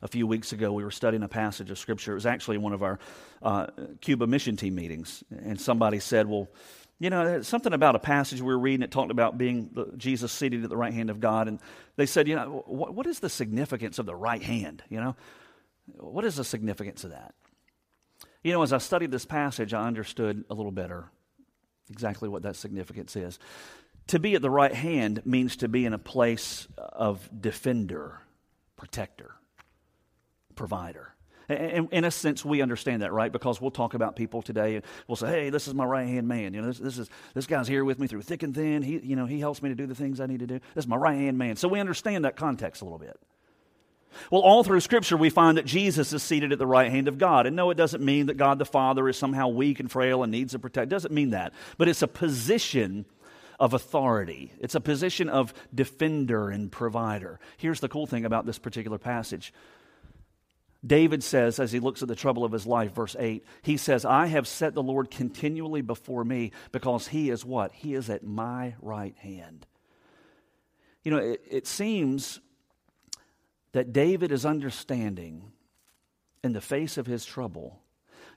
a 0.04 0.08
few 0.08 0.28
weeks 0.28 0.54
ago. 0.54 0.72
We 0.72 0.84
were 0.84 0.92
studying 0.92 1.24
a 1.24 1.28
passage 1.28 1.72
of 1.72 1.80
Scripture. 1.80 2.12
It 2.12 2.14
was 2.14 2.28
actually 2.28 2.60
one 2.60 2.74
of 2.74 2.84
our 2.84 3.00
uh, 3.42 3.66
Cuba 4.02 4.28
mission 4.28 4.56
team 4.56 4.76
meetings. 4.76 5.24
And 5.32 5.60
somebody 5.60 5.98
said, 5.98 6.28
Well, 6.28 6.48
you 7.00 7.10
know, 7.10 7.42
something 7.42 7.74
about 7.74 7.96
a 7.96 8.00
passage 8.00 8.40
we 8.40 8.54
were 8.54 8.60
reading, 8.60 8.84
it 8.84 8.92
talked 8.92 9.10
about 9.10 9.40
being 9.40 9.76
Jesus 9.98 10.32
seated 10.32 10.64
at 10.64 10.70
the 10.70 10.78
right 10.78 10.94
hand 10.94 11.10
of 11.10 11.20
God. 11.20 11.48
And 11.48 11.60
they 11.96 12.06
said, 12.06 12.28
You 12.28 12.36
know, 12.36 12.64
what 12.68 13.08
is 13.08 13.20
the 13.20 13.32
significance 13.32 13.98
of 13.98 14.06
the 14.06 14.16
right 14.16 14.44
hand? 14.44 14.84
You 14.90 15.02
know, 15.02 15.16
what 15.98 16.24
is 16.24 16.36
the 16.36 16.44
significance 16.44 17.04
of 17.04 17.10
that? 17.10 17.34
You 18.44 18.54
know, 18.54 18.64
as 18.64 18.72
I 18.72 18.78
studied 18.78 19.12
this 19.12 19.26
passage, 19.26 19.74
I 19.74 19.86
understood 19.86 20.46
a 20.50 20.54
little 20.54 20.72
better 20.72 21.12
exactly 21.90 22.30
what 22.30 22.44
that 22.44 22.56
significance 22.56 23.16
is. 23.16 23.40
To 24.08 24.20
be 24.20 24.36
at 24.36 24.42
the 24.42 24.50
right 24.50 24.74
hand 24.74 25.22
means 25.26 25.58
to 25.58 25.68
be 25.68 25.86
in 25.86 25.94
a 25.94 26.00
place 26.00 26.68
of 26.78 27.30
defender, 27.42 28.22
protector, 28.76 29.36
provider. 30.56 31.14
And 31.48 31.92
in 31.92 32.06
a 32.06 32.12
sense, 32.12 32.46
we 32.46 32.62
understand 32.62 33.02
that, 33.02 33.12
right? 33.12 33.32
Because 33.32 33.60
we'll 33.60 33.72
talk 33.72 33.96
about 33.96 34.16
people 34.16 34.44
today. 34.44 34.76
And 34.76 34.86
we'll 35.08 35.16
say, 35.16 35.28
"Hey, 35.28 35.50
this 35.50 35.68
is 35.68 35.74
my 35.74 35.84
right 35.84 36.08
hand 36.08 36.28
man. 36.28 36.54
You 36.54 36.62
know, 36.62 36.68
this, 36.68 36.78
this 36.78 36.98
is 37.00 37.10
this 37.34 37.48
guy's 37.48 37.68
here 37.68 37.84
with 37.84 37.98
me 37.98 38.06
through 38.06 38.22
thick 38.22 38.44
and 38.44 38.54
thin. 38.54 38.84
He, 38.84 39.00
you 39.00 39.16
know, 39.16 39.26
he 39.26 39.40
helps 39.40 39.64
me 39.64 39.70
to 39.70 39.76
do 39.76 39.88
the 39.88 39.96
things 39.96 40.20
I 40.20 40.28
need 40.28 40.42
to 40.42 40.48
do. 40.48 40.60
This 40.76 40.86
is 40.86 40.88
my 40.88 40.96
right 40.96 41.18
hand 41.18 41.40
man." 41.40 41.56
So 41.56 41.68
we 41.68 41.80
understand 41.80 42.26
that 42.26 42.36
context 42.36 42.84
a 42.84 42.86
little 42.86 43.00
bit. 43.00 43.20
Well, 44.32 44.42
all 44.42 44.64
through 44.64 44.80
Scripture, 44.82 45.18
we 45.18 45.30
find 45.30 45.58
that 45.58 45.66
Jesus 45.66 46.14
is 46.14 46.24
seated 46.24 46.52
at 46.52 46.60
the 46.60 46.68
right 46.68 46.92
hand 46.92 47.08
of 47.08 47.18
God. 47.18 47.46
And 47.46 47.56
no, 47.56 47.70
it 47.70 47.76
doesn't 47.76 48.04
mean 48.04 48.28
that 48.28 48.38
God 48.38 48.60
the 48.60 48.66
Father 48.66 49.08
is 49.08 49.18
somehow 49.18 49.48
weak 49.48 49.80
and 49.80 49.92
frail 49.92 50.24
and 50.24 50.32
needs 50.32 50.54
to 50.54 50.60
protect. 50.60 50.88
It 50.88 50.96
doesn't 50.96 51.14
mean 51.14 51.32
that. 51.32 51.54
But 51.78 51.88
it's 51.88 52.02
a 52.02 52.08
position 52.08 53.06
of 53.60 53.74
authority, 53.74 54.54
it's 54.60 54.76
a 54.76 54.82
position 54.82 55.28
of 55.28 55.54
defender 55.76 56.50
and 56.50 56.72
provider. 56.72 57.40
Here's 57.58 57.82
the 57.82 57.90
cool 57.90 58.08
thing 58.08 58.24
about 58.24 58.46
this 58.46 58.58
particular 58.58 58.98
passage. 58.98 59.54
David 60.86 61.24
says, 61.24 61.60
as 61.60 61.74
he 61.74 61.80
looks 61.80 62.02
at 62.02 62.08
the 62.08 62.16
trouble 62.16 62.46
of 62.46 62.54
his 62.54 62.66
life, 62.66 62.94
verse 62.94 63.16
8, 63.20 63.46
he 63.62 63.76
says, 63.76 64.06
I 64.06 64.28
have 64.28 64.48
set 64.48 64.74
the 64.74 64.84
Lord 64.84 65.12
continually 65.12 65.82
before 65.82 66.24
me 66.24 66.54
because 66.72 67.10
he 67.10 67.30
is 67.30 67.44
what? 67.44 67.74
He 67.74 67.96
is 67.96 68.10
at 68.10 68.24
my 68.24 68.76
right 68.82 69.16
hand. 69.18 69.66
You 71.04 71.12
know, 71.12 71.18
it, 71.18 71.42
it 71.50 71.68
seems 71.68 72.40
that 73.72 73.94
David 73.94 74.32
is 74.32 74.46
understanding 74.46 75.52
in 76.44 76.54
the 76.54 76.62
face 76.62 76.98
of 76.98 77.06
his 77.06 77.26
trouble 77.26 77.82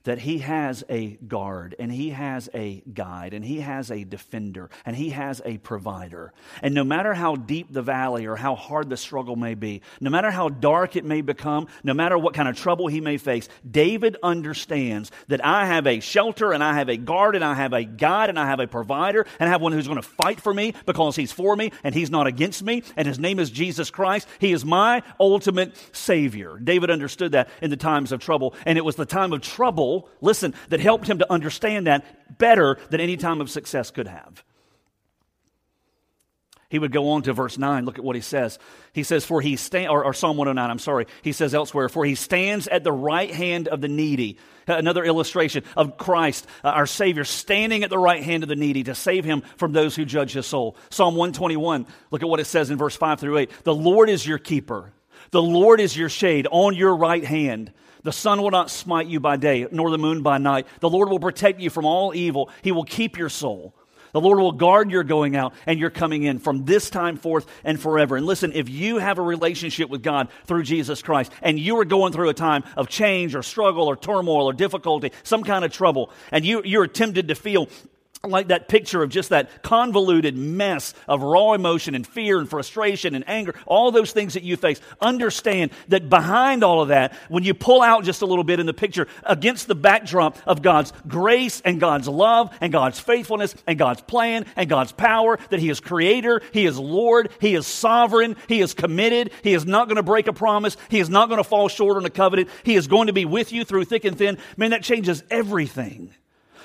that 0.04 0.18
he 0.18 0.38
has 0.38 0.82
a 0.88 1.18
guard 1.28 1.74
and 1.78 1.92
he 1.92 2.10
has 2.10 2.48
a 2.54 2.82
guide 2.92 3.34
and 3.34 3.44
he 3.44 3.60
has 3.60 3.90
a 3.90 4.04
defender 4.04 4.70
and 4.84 4.96
he 4.96 5.10
has 5.10 5.40
a 5.44 5.58
provider. 5.58 6.32
And 6.62 6.74
no 6.74 6.84
matter 6.84 7.14
how 7.14 7.36
deep 7.36 7.72
the 7.72 7.82
valley 7.82 8.26
or 8.26 8.36
how 8.36 8.54
hard 8.54 8.88
the 8.88 8.96
struggle 8.96 9.36
may 9.36 9.54
be, 9.54 9.82
no 10.00 10.10
matter 10.10 10.30
how 10.30 10.48
dark 10.48 10.96
it 10.96 11.04
may 11.04 11.20
become, 11.20 11.68
no 11.84 11.94
matter 11.94 12.18
what 12.18 12.34
kind 12.34 12.48
of 12.48 12.56
trouble 12.56 12.88
he 12.88 13.00
may 13.00 13.16
face, 13.16 13.48
David 13.68 14.16
understands 14.22 15.10
that 15.28 15.44
I 15.44 15.66
have 15.66 15.86
a 15.86 16.00
shelter 16.00 16.52
and 16.52 16.64
I 16.64 16.74
have 16.74 16.88
a 16.88 16.96
guard 16.96 17.36
and 17.36 17.44
I 17.44 17.54
have 17.54 17.72
a 17.72 17.84
guide 17.84 18.28
and 18.28 18.38
I 18.38 18.46
have 18.46 18.60
a 18.60 18.66
provider 18.66 19.26
and 19.38 19.48
I 19.48 19.52
have 19.52 19.60
one 19.60 19.72
who's 19.72 19.86
going 19.86 20.00
to 20.00 20.08
fight 20.08 20.40
for 20.40 20.52
me 20.52 20.74
because 20.86 21.16
he's 21.16 21.32
for 21.32 21.54
me 21.54 21.72
and 21.84 21.94
he's 21.94 22.10
not 22.10 22.26
against 22.26 22.62
me 22.62 22.82
and 22.96 23.06
his 23.06 23.18
name 23.18 23.38
is 23.38 23.50
Jesus 23.50 23.90
Christ. 23.90 24.26
He 24.38 24.52
is 24.52 24.64
my 24.64 25.02
ultimate 25.20 25.76
Savior. 25.92 26.58
David 26.58 26.90
understood 26.90 27.32
that 27.32 27.48
in 27.60 27.70
the 27.70 27.76
times 27.76 28.12
of 28.12 28.20
trouble 28.20 28.54
and 28.66 28.78
it 28.78 28.84
was 28.84 28.96
the 28.96 29.06
time 29.06 29.32
of 29.32 29.42
trouble 29.42 29.91
listen, 30.20 30.54
that 30.68 30.80
helped 30.80 31.06
him 31.06 31.18
to 31.18 31.32
understand 31.32 31.86
that 31.86 32.38
better 32.38 32.78
than 32.90 33.00
any 33.00 33.16
time 33.16 33.40
of 33.40 33.50
success 33.50 33.90
could 33.90 34.08
have. 34.08 34.42
He 36.72 36.78
would 36.78 36.90
go 36.90 37.10
on 37.10 37.20
to 37.24 37.34
verse 37.34 37.58
9. 37.58 37.84
Look 37.84 37.98
at 37.98 38.04
what 38.04 38.16
he 38.16 38.22
says. 38.22 38.58
He 38.94 39.02
says, 39.02 39.26
For 39.26 39.42
he 39.42 39.56
stand, 39.56 39.90
or, 39.90 40.06
or, 40.06 40.14
Psalm 40.14 40.38
109, 40.38 40.70
I'm 40.70 40.78
sorry. 40.78 41.06
He 41.20 41.32
says 41.32 41.52
elsewhere, 41.52 41.90
For 41.90 42.02
he 42.02 42.14
stands 42.14 42.66
at 42.66 42.82
the 42.82 42.90
right 42.90 43.30
hand 43.30 43.68
of 43.68 43.82
the 43.82 43.88
needy. 43.88 44.38
Another 44.66 45.04
illustration 45.04 45.64
of 45.76 45.98
Christ, 45.98 46.46
uh, 46.64 46.68
our 46.68 46.86
Savior, 46.86 47.24
standing 47.24 47.84
at 47.84 47.90
the 47.90 47.98
right 47.98 48.22
hand 48.22 48.42
of 48.42 48.48
the 48.48 48.56
needy 48.56 48.84
to 48.84 48.94
save 48.94 49.22
him 49.22 49.42
from 49.58 49.72
those 49.72 49.94
who 49.94 50.06
judge 50.06 50.32
his 50.32 50.46
soul. 50.46 50.78
Psalm 50.88 51.14
121, 51.14 51.86
look 52.10 52.22
at 52.22 52.28
what 52.30 52.40
it 52.40 52.46
says 52.46 52.70
in 52.70 52.78
verse 52.78 52.96
5 52.96 53.20
through 53.20 53.36
8. 53.36 53.50
The 53.64 53.74
Lord 53.74 54.08
is 54.08 54.26
your 54.26 54.38
keeper, 54.38 54.94
the 55.30 55.42
Lord 55.42 55.78
is 55.78 55.94
your 55.94 56.08
shade 56.08 56.48
on 56.50 56.74
your 56.74 56.96
right 56.96 57.22
hand. 57.22 57.70
The 58.02 58.12
sun 58.12 58.42
will 58.42 58.50
not 58.50 58.70
smite 58.70 59.06
you 59.06 59.20
by 59.20 59.36
day, 59.36 59.66
nor 59.70 59.90
the 59.90 59.98
moon 59.98 60.22
by 60.22 60.38
night. 60.38 60.66
The 60.80 60.90
Lord 60.90 61.08
will 61.08 61.20
protect 61.20 61.60
you 61.60 61.70
from 61.70 61.84
all 61.84 62.14
evil. 62.14 62.50
He 62.62 62.72
will 62.72 62.84
keep 62.84 63.16
your 63.16 63.28
soul. 63.28 63.74
The 64.12 64.20
Lord 64.20 64.38
will 64.38 64.52
guard 64.52 64.90
your 64.90 65.04
going 65.04 65.36
out 65.36 65.54
and 65.66 65.80
your 65.80 65.88
coming 65.88 66.24
in 66.24 66.38
from 66.38 66.66
this 66.66 66.90
time 66.90 67.16
forth 67.16 67.46
and 67.64 67.80
forever. 67.80 68.16
And 68.16 68.26
listen, 68.26 68.52
if 68.52 68.68
you 68.68 68.98
have 68.98 69.18
a 69.18 69.22
relationship 69.22 69.88
with 69.88 70.02
God 70.02 70.28
through 70.44 70.64
Jesus 70.64 71.00
Christ 71.00 71.32
and 71.40 71.58
you 71.58 71.78
are 71.78 71.84
going 71.86 72.12
through 72.12 72.28
a 72.28 72.34
time 72.34 72.62
of 72.76 72.88
change 72.88 73.34
or 73.34 73.42
struggle 73.42 73.88
or 73.88 73.96
turmoil 73.96 74.46
or 74.46 74.52
difficulty, 74.52 75.12
some 75.22 75.42
kind 75.42 75.64
of 75.64 75.72
trouble, 75.72 76.10
and 76.30 76.44
you, 76.44 76.60
you're 76.62 76.86
tempted 76.86 77.28
to 77.28 77.34
feel 77.34 77.68
like 78.24 78.48
that 78.48 78.68
picture 78.68 79.02
of 79.02 79.10
just 79.10 79.30
that 79.30 79.62
convoluted 79.64 80.36
mess 80.36 80.94
of 81.08 81.22
raw 81.22 81.54
emotion 81.54 81.96
and 81.96 82.06
fear 82.06 82.38
and 82.38 82.48
frustration 82.48 83.16
and 83.16 83.28
anger, 83.28 83.52
all 83.66 83.90
those 83.90 84.12
things 84.12 84.34
that 84.34 84.44
you 84.44 84.56
face. 84.56 84.80
Understand 85.00 85.72
that 85.88 86.08
behind 86.08 86.62
all 86.62 86.80
of 86.80 86.88
that, 86.88 87.14
when 87.28 87.42
you 87.42 87.52
pull 87.52 87.82
out 87.82 88.04
just 88.04 88.22
a 88.22 88.26
little 88.26 88.44
bit 88.44 88.60
in 88.60 88.66
the 88.66 88.72
picture 88.72 89.08
against 89.24 89.66
the 89.66 89.74
backdrop 89.74 90.38
of 90.46 90.62
God's 90.62 90.92
grace 91.08 91.60
and 91.64 91.80
God's 91.80 92.06
love 92.06 92.56
and 92.60 92.72
God's 92.72 93.00
faithfulness 93.00 93.56
and 93.66 93.76
God's 93.76 94.02
plan 94.02 94.46
and 94.54 94.68
God's 94.68 94.92
power, 94.92 95.36
that 95.50 95.58
He 95.58 95.68
is 95.68 95.80
creator, 95.80 96.42
He 96.52 96.64
is 96.64 96.78
Lord, 96.78 97.30
He 97.40 97.56
is 97.56 97.66
sovereign, 97.66 98.36
He 98.46 98.60
is 98.60 98.72
committed, 98.72 99.32
He 99.42 99.52
is 99.52 99.66
not 99.66 99.88
going 99.88 99.96
to 99.96 100.02
break 100.04 100.28
a 100.28 100.32
promise, 100.32 100.76
He 100.90 101.00
is 101.00 101.10
not 101.10 101.28
going 101.28 101.38
to 101.38 101.44
fall 101.44 101.68
short 101.68 101.96
on 101.96 102.04
a 102.04 102.10
covenant, 102.10 102.50
He 102.62 102.76
is 102.76 102.86
going 102.86 103.08
to 103.08 103.12
be 103.12 103.24
with 103.24 103.52
you 103.52 103.64
through 103.64 103.86
thick 103.86 104.04
and 104.04 104.16
thin. 104.16 104.38
Man, 104.56 104.70
that 104.70 104.84
changes 104.84 105.24
everything 105.28 106.14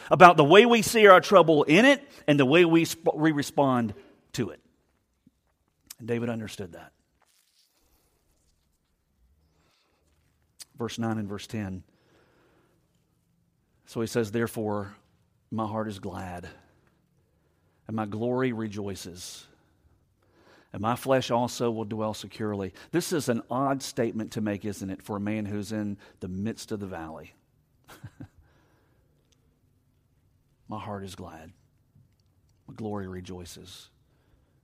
about 0.10 0.38
the 0.38 0.44
way 0.44 0.66
we 0.66 0.82
see 0.82 1.08
our 1.08 1.22
trouble 1.22 1.64
in 1.64 1.86
it 1.86 2.08
and 2.28 2.40
the 2.40 2.46
way 2.46 2.66
we, 2.66 2.86
sp- 2.86 3.16
we 3.16 3.32
respond 3.32 3.94
to 4.34 4.50
it. 4.50 4.60
And 6.00 6.08
David 6.08 6.30
understood 6.30 6.74
that. 6.74 6.92
Verse 10.78 11.00
9 11.00 11.18
and 11.18 11.28
verse 11.28 11.48
10. 11.48 11.84
So 13.88 14.02
he 14.02 14.08
says, 14.08 14.32
Therefore, 14.32 14.96
my 15.50 15.66
heart 15.66 15.88
is 15.88 16.00
glad, 16.00 16.48
and 17.88 17.96
my 17.96 18.06
glory 18.06 18.52
rejoices, 18.52 19.46
and 20.74 20.82
my 20.82 20.96
flesh 20.96 21.32
also 21.32 21.72
will 21.72 21.86
dwell 21.86 22.14
securely. 22.14 22.74
This 22.92 23.14
is 23.14 23.30
an 23.30 23.42
odd 23.50 23.82
statement 23.82 24.34
to 24.34 24.42
make, 24.42 24.66
isn't 24.66 24.90
it, 24.90 25.02
for 25.02 25.16
a 25.16 25.22
man 25.22 25.46
who's 25.46 25.72
in 25.72 25.98
the 26.20 26.28
midst 26.28 26.72
of 26.72 26.80
the 26.80 26.86
valley? 26.86 27.34
My 30.68 30.80
heart 30.80 31.04
is 31.04 31.16
glad. 31.16 31.52
My 32.68 32.74
glory 32.74 33.08
rejoices. 33.08 33.90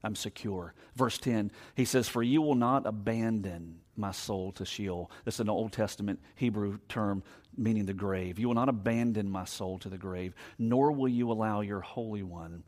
I'm 0.03 0.15
secure. 0.15 0.73
Verse 0.95 1.17
10, 1.17 1.51
he 1.75 1.85
says, 1.85 2.09
For 2.09 2.21
you 2.21 2.41
will 2.41 2.55
not 2.55 2.85
abandon 2.85 3.79
my 3.95 4.11
soul 4.11 4.51
to 4.53 4.65
Sheol. 4.65 5.09
This 5.23 5.35
is 5.35 5.39
an 5.39 5.49
Old 5.49 5.71
Testament 5.71 6.19
Hebrew 6.35 6.79
term 6.89 7.23
meaning 7.55 7.85
the 7.85 7.93
grave. 7.93 8.37
You 8.37 8.47
will 8.47 8.55
not 8.55 8.67
abandon 8.67 9.29
my 9.29 9.45
soul 9.45 9.79
to 9.79 9.89
the 9.89 9.97
grave, 9.97 10.33
nor 10.57 10.91
will 10.91 11.07
you 11.07 11.31
allow 11.31 11.61
your 11.61 11.79
Holy 11.79 12.23
One 12.23 12.63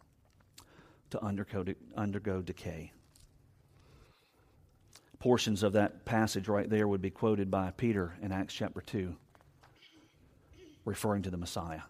to 1.09 1.23
undergo, 1.23 1.65
undergo 1.97 2.41
decay. 2.41 2.91
Portions 5.19 5.63
of 5.63 5.73
that 5.73 6.05
passage 6.05 6.47
right 6.47 6.69
there 6.69 6.87
would 6.87 7.01
be 7.01 7.09
quoted 7.09 7.49
by 7.49 7.71
Peter 7.71 8.15
in 8.21 8.31
Acts 8.31 8.53
chapter 8.53 8.81
2, 8.81 9.15
referring 10.85 11.23
to 11.23 11.31
the 11.31 11.37
Messiah. 11.37 11.81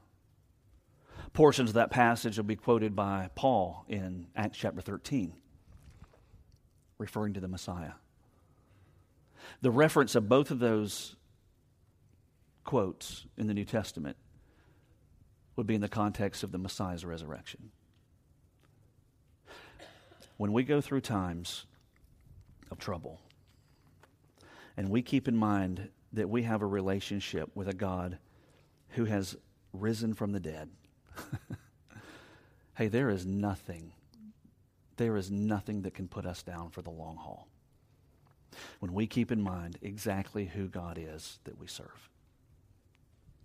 Portions 1.36 1.72
of 1.72 1.74
that 1.74 1.92
passage 1.92 2.38
will 2.38 2.46
be 2.46 2.56
quoted 2.56 2.96
by 2.96 3.30
Paul 3.36 3.84
in 3.90 4.28
Acts 4.38 4.58
chapter 4.58 4.80
13, 4.80 5.34
referring 6.98 7.34
to 7.34 7.42
the 7.42 7.50
Messiah. 7.50 7.92
The 9.60 9.70
reference 9.70 10.16
of 10.16 10.30
both 10.30 10.50
of 10.50 10.60
those 10.60 11.18
quotes 12.64 13.26
in 13.38 13.48
the 13.48 13.54
New 13.54 13.66
Testament 13.66 14.16
would 15.58 15.68
be 15.68 15.76
in 15.76 15.82
the 15.82 15.90
context 15.90 16.42
of 16.42 16.54
the 16.54 16.58
Messiah's 16.58 17.04
resurrection. 17.04 17.70
When 20.38 20.54
we 20.54 20.64
go 20.64 20.80
through 20.80 21.02
times 21.02 21.66
of 22.72 22.80
trouble, 22.80 23.20
and 24.78 24.88
we 24.88 25.02
keep 25.02 25.28
in 25.28 25.36
mind 25.36 25.90
that 26.14 26.30
we 26.30 26.44
have 26.44 26.62
a 26.62 26.66
relationship 26.66 27.50
with 27.56 27.68
a 27.68 27.74
God 27.74 28.20
who 28.92 29.04
has 29.04 29.36
risen 29.74 30.14
from 30.14 30.32
the 30.32 30.40
dead 30.40 30.70
hey, 32.76 32.88
there 32.88 33.10
is 33.10 33.26
nothing, 33.26 33.94
there 34.98 35.18
is 35.18 35.32
nothing 35.32 35.82
that 35.84 35.94
can 35.94 36.08
put 36.08 36.26
us 36.26 36.44
down 36.44 36.70
for 36.70 36.82
the 36.82 36.90
long 36.90 37.18
haul. 37.18 37.48
When 38.80 38.94
we 38.94 39.08
keep 39.08 39.32
in 39.32 39.42
mind 39.42 39.78
exactly 39.82 40.46
who 40.46 40.68
God 40.68 40.98
is 41.00 41.40
that 41.44 41.60
we 41.60 41.68
serve, 41.68 42.10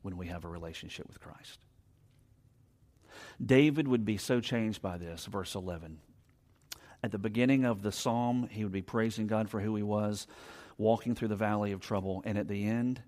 when 0.02 0.16
we 0.16 0.28
have 0.28 0.44
a 0.44 0.48
relationship 0.48 1.06
with 1.08 1.20
Christ. 1.20 1.58
David 3.44 3.88
would 3.88 4.04
be 4.04 4.16
so 4.16 4.40
changed 4.40 4.80
by 4.82 4.98
this, 4.98 5.26
verse 5.26 5.54
11. 5.54 5.98
At 7.02 7.12
the 7.12 7.18
beginning 7.18 7.64
of 7.64 7.82
the 7.82 7.92
psalm, 7.92 8.48
he 8.50 8.62
would 8.62 8.72
be 8.72 8.82
praising 8.82 9.26
God 9.26 9.48
for 9.48 9.60
who 9.60 9.74
he 9.74 9.82
was, 9.82 10.26
walking 10.76 11.14
through 11.14 11.28
the 11.28 11.36
valley 11.36 11.72
of 11.72 11.80
trouble, 11.80 12.22
and 12.24 12.36
at 12.36 12.48
the 12.48 12.66
end, 12.66 13.02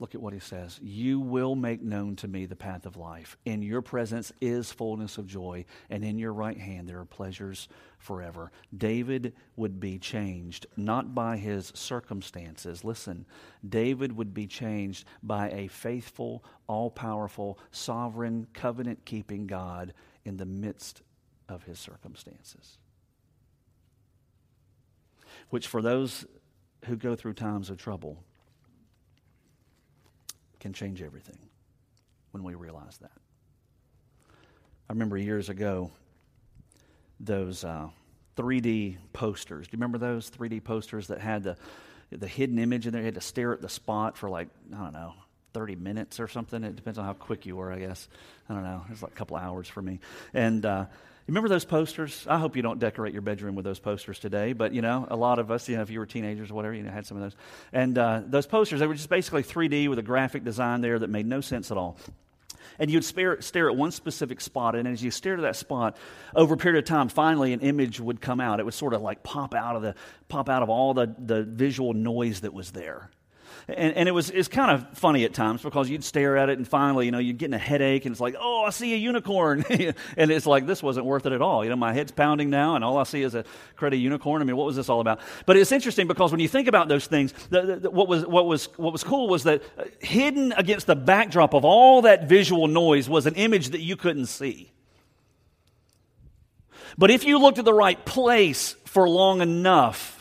Look 0.00 0.14
at 0.14 0.22
what 0.22 0.32
he 0.32 0.38
says. 0.38 0.78
You 0.80 1.18
will 1.18 1.56
make 1.56 1.82
known 1.82 2.14
to 2.16 2.28
me 2.28 2.46
the 2.46 2.54
path 2.54 2.86
of 2.86 2.96
life. 2.96 3.36
In 3.44 3.62
your 3.62 3.82
presence 3.82 4.32
is 4.40 4.70
fullness 4.70 5.18
of 5.18 5.26
joy, 5.26 5.64
and 5.90 6.04
in 6.04 6.18
your 6.18 6.32
right 6.32 6.56
hand 6.56 6.88
there 6.88 7.00
are 7.00 7.04
pleasures 7.04 7.68
forever. 7.98 8.52
David 8.76 9.32
would 9.56 9.80
be 9.80 9.98
changed 9.98 10.66
not 10.76 11.16
by 11.16 11.36
his 11.36 11.72
circumstances. 11.74 12.84
Listen, 12.84 13.26
David 13.68 14.16
would 14.16 14.32
be 14.32 14.46
changed 14.46 15.04
by 15.20 15.50
a 15.50 15.66
faithful, 15.66 16.44
all 16.68 16.90
powerful, 16.90 17.58
sovereign, 17.72 18.46
covenant 18.54 19.04
keeping 19.04 19.48
God 19.48 19.94
in 20.24 20.36
the 20.36 20.46
midst 20.46 21.02
of 21.48 21.64
his 21.64 21.80
circumstances. 21.80 22.78
Which, 25.50 25.66
for 25.66 25.82
those 25.82 26.24
who 26.84 26.94
go 26.94 27.16
through 27.16 27.34
times 27.34 27.68
of 27.68 27.78
trouble, 27.78 28.22
can 30.60 30.72
change 30.72 31.02
everything 31.02 31.38
when 32.32 32.42
we 32.42 32.54
realize 32.54 32.98
that. 32.98 33.12
I 34.88 34.92
remember 34.92 35.16
years 35.16 35.48
ago 35.48 35.90
those 37.20 37.64
uh, 37.64 37.88
3D 38.36 38.96
posters. 39.12 39.66
Do 39.66 39.72
you 39.72 39.78
remember 39.78 39.98
those 39.98 40.30
3D 40.30 40.62
posters 40.62 41.08
that 41.08 41.20
had 41.20 41.42
the 41.42 41.56
the 42.10 42.28
hidden 42.28 42.58
image 42.58 42.86
in 42.86 42.92
there? 42.92 43.02
You 43.02 43.06
had 43.06 43.14
to 43.16 43.20
stare 43.20 43.52
at 43.52 43.60
the 43.60 43.68
spot 43.68 44.16
for 44.16 44.30
like 44.30 44.48
I 44.74 44.78
don't 44.78 44.92
know 44.92 45.14
30 45.52 45.76
minutes 45.76 46.20
or 46.20 46.28
something. 46.28 46.62
It 46.64 46.76
depends 46.76 46.98
on 46.98 47.04
how 47.04 47.14
quick 47.14 47.46
you 47.46 47.56
were, 47.56 47.72
I 47.72 47.78
guess. 47.78 48.08
I 48.48 48.54
don't 48.54 48.62
know. 48.62 48.82
It 48.86 48.90
was 48.90 49.02
like 49.02 49.12
a 49.12 49.14
couple 49.14 49.36
hours 49.36 49.68
for 49.68 49.82
me. 49.82 50.00
And 50.32 50.64
uh, 50.64 50.86
remember 51.28 51.48
those 51.48 51.64
posters? 51.64 52.26
I 52.28 52.38
hope 52.38 52.56
you 52.56 52.62
don't 52.62 52.78
decorate 52.78 53.12
your 53.12 53.22
bedroom 53.22 53.54
with 53.54 53.64
those 53.64 53.78
posters 53.78 54.18
today, 54.18 54.54
but 54.54 54.72
you 54.72 54.82
know, 54.82 55.06
a 55.10 55.16
lot 55.16 55.38
of 55.38 55.50
us, 55.50 55.68
you 55.68 55.76
know, 55.76 55.82
if 55.82 55.90
you 55.90 55.98
were 55.98 56.06
teenagers 56.06 56.50
or 56.50 56.54
whatever, 56.54 56.74
you 56.74 56.82
know, 56.82 56.90
had 56.90 57.06
some 57.06 57.16
of 57.18 57.22
those. 57.22 57.36
And 57.72 57.96
uh, 57.98 58.22
those 58.26 58.46
posters, 58.46 58.80
they 58.80 58.86
were 58.86 58.94
just 58.94 59.10
basically 59.10 59.42
3D 59.42 59.88
with 59.88 59.98
a 59.98 60.02
graphic 60.02 60.42
design 60.42 60.80
there 60.80 60.98
that 60.98 61.08
made 61.08 61.26
no 61.26 61.40
sense 61.40 61.70
at 61.70 61.76
all. 61.76 61.98
And 62.78 62.90
you'd 62.90 63.04
stare, 63.04 63.40
stare 63.40 63.68
at 63.68 63.76
one 63.76 63.90
specific 63.90 64.40
spot, 64.40 64.74
and 64.74 64.86
as 64.86 65.02
you 65.02 65.10
stared 65.10 65.40
at 65.40 65.42
that 65.42 65.56
spot, 65.56 65.96
over 66.34 66.54
a 66.54 66.56
period 66.56 66.78
of 66.78 66.88
time, 66.88 67.08
finally 67.08 67.52
an 67.52 67.60
image 67.60 67.98
would 68.00 68.20
come 68.20 68.40
out. 68.40 68.60
It 68.60 68.64
would 68.64 68.74
sort 68.74 68.94
of 68.94 69.02
like 69.02 69.22
pop 69.22 69.54
out 69.54 69.76
of 69.76 69.82
the 69.82 69.94
pop 70.28 70.48
out 70.48 70.62
of 70.62 70.70
all 70.70 70.94
the, 70.94 71.14
the 71.18 71.42
visual 71.42 71.92
noise 71.92 72.40
that 72.40 72.54
was 72.54 72.70
there. 72.70 73.10
And, 73.68 73.94
and 73.96 74.08
it 74.08 74.12
was 74.12 74.30
it's 74.30 74.48
kind 74.48 74.70
of 74.70 74.96
funny 74.96 75.24
at 75.24 75.34
times 75.34 75.60
because 75.60 75.90
you'd 75.90 76.02
stare 76.02 76.38
at 76.38 76.48
it 76.48 76.56
and 76.56 76.66
finally, 76.66 77.04
you 77.04 77.12
know, 77.12 77.18
you're 77.18 77.34
getting 77.34 77.54
a 77.54 77.58
headache 77.58 78.06
and 78.06 78.14
it's 78.14 78.20
like, 78.20 78.34
oh, 78.40 78.64
I 78.66 78.70
see 78.70 78.94
a 78.94 78.96
unicorn. 78.96 79.62
and 80.16 80.30
it's 80.30 80.46
like, 80.46 80.66
this 80.66 80.82
wasn't 80.82 81.04
worth 81.04 81.26
it 81.26 81.32
at 81.32 81.42
all. 81.42 81.62
You 81.62 81.68
know, 81.68 81.76
my 81.76 81.92
head's 81.92 82.10
pounding 82.10 82.48
now 82.48 82.76
and 82.76 82.84
all 82.84 82.96
I 82.96 83.02
see 83.02 83.22
is 83.22 83.34
a 83.34 83.44
credit 83.76 83.98
unicorn. 83.98 84.40
I 84.40 84.46
mean, 84.46 84.56
what 84.56 84.64
was 84.64 84.76
this 84.76 84.88
all 84.88 85.00
about? 85.00 85.20
But 85.44 85.58
it's 85.58 85.70
interesting 85.70 86.06
because 86.06 86.30
when 86.30 86.40
you 86.40 86.48
think 86.48 86.66
about 86.66 86.88
those 86.88 87.06
things, 87.06 87.34
the, 87.50 87.76
the, 87.76 87.90
what, 87.90 88.08
was, 88.08 88.24
what, 88.24 88.46
was, 88.46 88.66
what 88.78 88.92
was 88.92 89.04
cool 89.04 89.28
was 89.28 89.42
that 89.42 89.62
uh, 89.78 89.84
hidden 90.00 90.52
against 90.52 90.86
the 90.86 90.96
backdrop 90.96 91.52
of 91.52 91.66
all 91.66 92.02
that 92.02 92.26
visual 92.26 92.68
noise 92.68 93.06
was 93.06 93.26
an 93.26 93.34
image 93.34 93.68
that 93.70 93.80
you 93.80 93.96
couldn't 93.96 94.26
see. 94.26 94.72
But 96.96 97.10
if 97.10 97.24
you 97.24 97.38
looked 97.38 97.58
at 97.58 97.66
the 97.66 97.74
right 97.74 98.02
place 98.06 98.76
for 98.86 99.06
long 99.06 99.42
enough, 99.42 100.17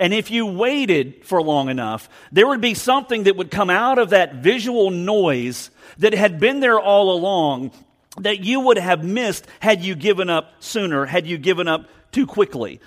And 0.00 0.14
if 0.14 0.30
you 0.30 0.46
waited 0.46 1.26
for 1.26 1.42
long 1.42 1.68
enough, 1.68 2.08
there 2.32 2.46
would 2.46 2.62
be 2.62 2.72
something 2.72 3.24
that 3.24 3.36
would 3.36 3.50
come 3.50 3.68
out 3.68 3.98
of 3.98 4.10
that 4.10 4.36
visual 4.36 4.90
noise 4.90 5.70
that 5.98 6.14
had 6.14 6.40
been 6.40 6.60
there 6.60 6.80
all 6.80 7.14
along 7.14 7.72
that 8.18 8.42
you 8.42 8.60
would 8.60 8.78
have 8.78 9.04
missed 9.04 9.46
had 9.60 9.84
you 9.84 9.94
given 9.94 10.30
up 10.30 10.54
sooner, 10.58 11.04
had 11.04 11.26
you 11.26 11.36
given 11.36 11.68
up 11.68 11.84
too 12.12 12.26
quickly. 12.26 12.80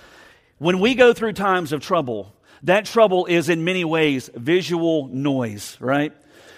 When 0.58 0.80
we 0.80 0.96
go 0.96 1.14
through 1.14 1.34
times 1.34 1.72
of 1.72 1.82
trouble, 1.82 2.34
that 2.64 2.86
trouble 2.86 3.28
is 3.28 3.48
in 3.48 3.64
many 3.64 3.86
ways 3.86 4.32
visual 4.34 5.08
noise, 5.08 5.78
right? 5.80 6.14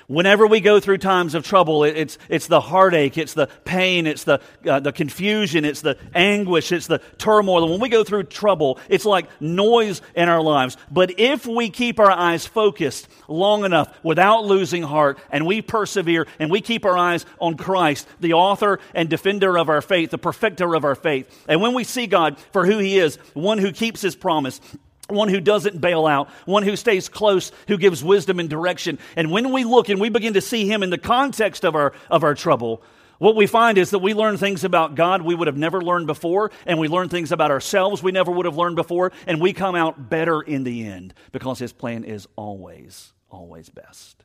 Whenever 0.07 0.45
we 0.45 0.59
go 0.59 0.79
through 0.79 0.99
times 0.99 1.33
of 1.33 1.43
trouble, 1.43 1.83
it's, 1.83 2.19
it's 2.29 2.45
the 2.45 2.61
heartache, 2.61 3.17
it's 3.17 3.33
the 3.33 3.47
pain, 3.63 4.05
it's 4.05 4.23
the, 4.23 4.39
uh, 4.67 4.79
the 4.79 4.91
confusion, 4.91 5.65
it's 5.65 5.81
the 5.81 5.97
anguish, 6.13 6.71
it's 6.71 6.85
the 6.85 6.99
turmoil. 7.17 7.69
When 7.69 7.79
we 7.79 7.89
go 7.89 8.03
through 8.03 8.23
trouble, 8.23 8.79
it's 8.87 9.05
like 9.05 9.25
noise 9.41 10.03
in 10.15 10.29
our 10.29 10.41
lives. 10.41 10.77
But 10.91 11.19
if 11.19 11.47
we 11.47 11.71
keep 11.71 11.99
our 11.99 12.11
eyes 12.11 12.45
focused 12.45 13.07
long 13.27 13.65
enough 13.65 13.97
without 14.03 14.45
losing 14.45 14.83
heart, 14.83 15.17
and 15.31 15.47
we 15.47 15.63
persevere 15.63 16.27
and 16.37 16.51
we 16.51 16.61
keep 16.61 16.85
our 16.85 16.97
eyes 16.97 17.25
on 17.39 17.57
Christ, 17.57 18.07
the 18.19 18.33
author 18.33 18.79
and 18.93 19.09
defender 19.09 19.57
of 19.57 19.69
our 19.69 19.81
faith, 19.81 20.11
the 20.11 20.19
perfecter 20.19 20.75
of 20.75 20.85
our 20.85 20.95
faith, 20.95 21.45
and 21.47 21.61
when 21.61 21.73
we 21.73 21.83
see 21.83 22.05
God 22.05 22.37
for 22.51 22.67
who 22.67 22.77
He 22.77 22.99
is, 22.99 23.15
one 23.33 23.57
who 23.57 23.71
keeps 23.71 24.01
His 24.01 24.15
promise, 24.15 24.61
one 25.07 25.29
who 25.29 25.39
doesn't 25.39 25.79
bail 25.79 26.05
out, 26.05 26.29
one 26.45 26.63
who 26.63 26.75
stays 26.75 27.09
close, 27.09 27.51
who 27.67 27.77
gives 27.77 28.03
wisdom 28.03 28.39
and 28.39 28.49
direction. 28.49 28.99
And 29.15 29.31
when 29.31 29.51
we 29.51 29.63
look 29.63 29.89
and 29.89 29.99
we 29.99 30.09
begin 30.09 30.33
to 30.33 30.41
see 30.41 30.67
him 30.67 30.83
in 30.83 30.89
the 30.89 30.97
context 30.97 31.63
of 31.63 31.75
our, 31.75 31.93
of 32.09 32.23
our 32.23 32.33
trouble, 32.35 32.81
what 33.17 33.35
we 33.35 33.47
find 33.47 33.77
is 33.77 33.91
that 33.91 33.99
we 33.99 34.13
learn 34.13 34.37
things 34.37 34.63
about 34.63 34.95
God 34.95 35.21
we 35.21 35.35
would 35.35 35.47
have 35.47 35.57
never 35.57 35.81
learned 35.81 36.07
before, 36.07 36.51
and 36.65 36.79
we 36.79 36.87
learn 36.87 37.09
things 37.09 37.31
about 37.31 37.51
ourselves 37.51 38.03
we 38.03 38.11
never 38.11 38.31
would 38.31 38.45
have 38.45 38.57
learned 38.57 38.75
before, 38.75 39.11
and 39.25 39.39
we 39.39 39.53
come 39.53 39.75
out 39.75 40.09
better 40.09 40.41
in 40.41 40.63
the 40.63 40.85
end 40.85 41.13
because 41.31 41.59
his 41.59 41.71
plan 41.71 42.03
is 42.03 42.27
always, 42.35 43.13
always 43.29 43.69
best. 43.69 44.23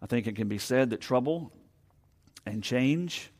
I 0.00 0.06
think 0.06 0.26
it 0.26 0.36
can 0.36 0.48
be 0.48 0.58
said 0.58 0.90
that 0.90 1.00
trouble 1.00 1.52
and 2.44 2.62
change 2.62 3.30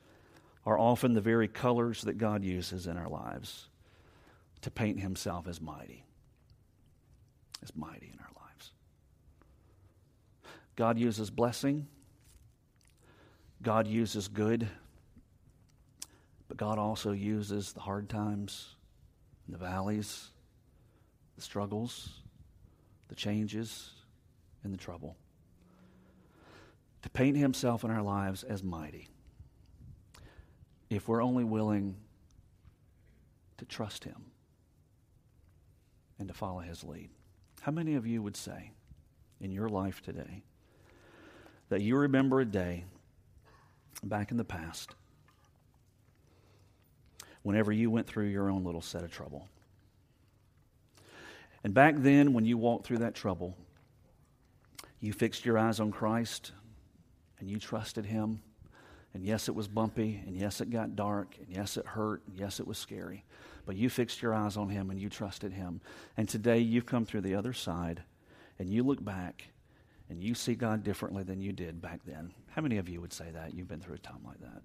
are 0.65 0.79
often 0.79 1.13
the 1.13 1.21
very 1.21 1.49
colors 1.49 2.03
that 2.03 2.19
God 2.19 2.45
uses 2.45 2.87
in 2.87 2.97
our 2.97 3.09
lives 3.09 3.69
to 4.63 4.71
paint 4.71 5.01
himself 5.01 5.47
as 5.47 5.61
mighty, 5.61 6.05
as 7.63 7.75
mighty 7.77 8.11
in 8.13 8.19
our 8.21 8.31
lives. 8.47 8.73
God 10.77 10.99
uses 10.99 11.31
blessing, 11.31 11.87
God 13.61 13.87
uses 13.87 14.29
good, 14.29 14.69
but 16.49 16.57
God 16.57 16.79
also 16.79 17.13
uses 17.13 17.73
the 17.73 17.81
hard 17.81 18.09
times, 18.09 18.77
the 19.49 19.59
valleys, 19.59 20.29
the 21.37 21.43
struggles, 21.43 22.21
the 23.09 23.15
changes, 23.15 23.91
and 24.65 24.73
the 24.73 24.79
trouble. 24.79 25.17
To 27.03 27.11
paint 27.11 27.37
himself 27.37 27.83
in 27.83 27.91
our 27.91 28.03
lives 28.03 28.45
as 28.45 28.63
mighty. 28.63 29.09
If 30.89 31.09
we're 31.09 31.23
only 31.23 31.43
willing 31.43 31.97
to 33.59 33.65
trust 33.65 34.05
him 34.05 34.32
and 36.23 36.29
to 36.29 36.35
follow 36.35 36.61
his 36.61 36.85
lead. 36.85 37.11
How 37.63 37.73
many 37.73 37.97
of 37.97 38.07
you 38.07 38.23
would 38.23 38.37
say 38.37 38.71
in 39.41 39.51
your 39.51 39.69
life 39.69 40.01
today 40.03 40.45
that 41.69 41.83
you 41.83 41.97
remember 41.97 42.41
a 42.41 42.45
day 42.45 42.85
back 44.05 44.31
in 44.31 44.37
the 44.37 44.45
past 44.45 44.95
whenever 47.43 47.73
you 47.73 47.91
went 47.91 48.07
through 48.07 48.27
your 48.27 48.49
own 48.49 48.63
little 48.63 48.81
set 48.81 49.03
of 49.03 49.11
trouble? 49.11 49.49
And 51.65 51.75
back 51.75 51.97
then, 51.99 52.35
when 52.35 52.45
you 52.45 52.57
walked 52.57 52.87
through 52.87 52.99
that 52.99 53.17
trouble, 53.17 53.57
you 55.01 55.13
fixed 55.13 55.45
your 55.45 55.59
eyes 55.59 55.81
on 55.81 55.91
Christ 55.91 56.53
and 57.41 57.51
you 57.51 57.59
trusted 57.59 58.07
Him. 58.07 58.43
And 59.13 59.25
yes, 59.25 59.49
it 59.49 59.57
was 59.57 59.67
bumpy, 59.67 60.23
and 60.25 60.37
yes, 60.37 60.61
it 60.61 60.71
got 60.71 60.95
dark, 60.95 61.35
and 61.39 61.49
yes, 61.51 61.77
it 61.77 61.85
hurt, 61.85 62.23
and 62.29 62.39
yes, 62.39 62.61
it 62.61 62.67
was 62.67 62.79
scary 62.79 63.25
but 63.67 63.77
you 63.77 63.89
fixed 63.89 64.23
your 64.23 64.35
eyes 64.35 64.57
on 64.57 64.69
him 64.69 64.91
and 64.91 65.01
you 65.01 65.09
trusted 65.09 65.53
him. 65.53 65.81
And 66.17 66.29
today 66.29 66.59
you've 66.59 66.87
come 66.87 67.05
through 67.05 67.23
the 67.23 67.35
other 67.35 67.53
side 67.53 68.03
and 68.59 68.69
you 68.69 68.83
look 68.83 69.05
back 69.05 69.49
and 70.09 70.23
you 70.23 70.35
see 70.35 70.55
God 70.55 70.83
differently 70.83 71.23
than 71.23 71.41
you 71.41 71.53
did 71.53 71.81
back 71.81 72.01
then. 72.05 72.33
How 72.51 72.63
many 72.63 72.79
of 72.79 72.89
you 72.89 73.01
would 73.01 73.13
say 73.13 73.31
that? 73.33 73.55
You've 73.55 73.69
been 73.69 73.81
through 73.81 73.95
a 73.95 73.99
time 73.99 74.21
like 74.25 74.41
that. 74.41 74.63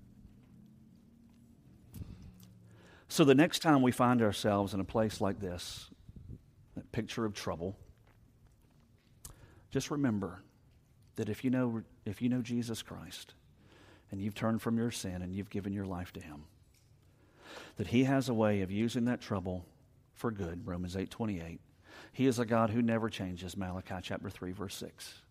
So 3.08 3.24
the 3.24 3.36
next 3.36 3.60
time 3.60 3.82
we 3.82 3.92
find 3.92 4.22
ourselves 4.22 4.74
in 4.74 4.80
a 4.80 4.86
place 4.86 5.22
like 5.22 5.40
this, 5.40 5.90
that 6.76 6.92
picture 6.92 7.24
of 7.24 7.34
trouble, 7.34 7.78
just 9.72 9.90
remember 9.92 10.42
that 11.16 11.30
if 11.30 11.44
you 11.44 11.50
know 11.50 11.84
if 12.06 12.22
you 12.22 12.30
know 12.30 12.42
Jesus 12.42 12.82
Christ 12.82 13.34
and 14.12 14.22
you've 14.22 14.36
turned 14.36 14.62
from 14.62 14.78
your 14.78 14.92
sin 14.92 15.22
and 15.22 15.34
you've 15.34 15.50
given 15.50 15.74
your 15.74 15.86
life 15.86 16.12
to 16.14 16.20
him, 16.20 16.44
that 17.78 17.88
he 17.88 18.04
has 18.06 18.30
a 18.30 18.34
way 18.34 18.62
of 18.62 18.72
using 18.72 19.06
that 19.06 19.22
trouble 19.22 19.66
for 20.14 20.32
good, 20.32 20.66
Romans 20.66 20.96
8:28. 20.96 21.60
He 22.12 22.26
is 22.26 22.40
a 22.40 22.46
God 22.46 22.72
who 22.72 22.82
never 22.82 23.10
changes, 23.10 23.56
Malachi 23.56 23.96
chapter 24.02 24.30
3 24.30 24.52
verse 24.52 24.76
6. 24.76 25.22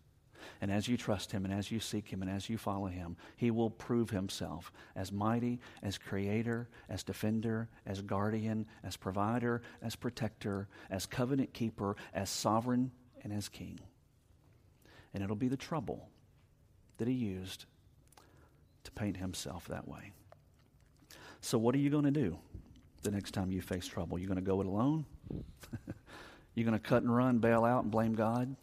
And 0.61 0.71
as 0.71 0.87
you 0.87 0.97
trust 0.97 1.31
him 1.31 1.45
and 1.45 1.53
as 1.53 1.71
you 1.71 1.79
seek 1.79 2.07
him 2.07 2.21
and 2.21 2.31
as 2.31 2.49
you 2.49 2.57
follow 2.57 2.87
him, 2.87 3.17
he 3.35 3.51
will 3.51 3.69
prove 3.69 4.09
himself 4.09 4.71
as 4.95 5.11
mighty, 5.11 5.59
as 5.83 5.97
creator, 5.97 6.69
as 6.89 7.03
defender, 7.03 7.69
as 7.85 8.01
guardian, 8.01 8.65
as 8.83 8.97
provider, 8.97 9.61
as 9.81 9.95
protector, 9.95 10.67
as 10.89 11.05
covenant 11.05 11.53
keeper, 11.53 11.95
as 12.13 12.29
sovereign, 12.29 12.91
and 13.23 13.33
as 13.33 13.49
king. 13.49 13.79
And 15.13 15.23
it'll 15.23 15.35
be 15.35 15.47
the 15.47 15.57
trouble 15.57 16.09
that 16.97 17.07
he 17.07 17.13
used 17.13 17.65
to 18.83 18.91
paint 18.91 19.17
himself 19.17 19.67
that 19.67 19.87
way. 19.87 20.11
So, 21.47 21.57
what 21.57 21.73
are 21.75 21.77
you 21.77 21.89
going 21.89 22.03
to 22.03 22.11
do 22.11 22.37
the 23.03 23.11
next 23.11 23.31
time 23.31 23.53
you 23.53 23.61
face 23.61 23.87
trouble? 23.87 24.19
You're 24.19 24.27
going 24.27 24.35
to 24.35 24.43
go 24.43 24.59
it 24.59 24.67
alone? 24.67 25.05
You're 26.53 26.65
going 26.65 26.77
to 26.77 26.85
cut 26.85 27.03
and 27.03 27.15
run, 27.15 27.37
bail 27.37 27.63
out, 27.63 27.83
and 27.83 27.89
blame 27.89 28.15
God? 28.15 28.53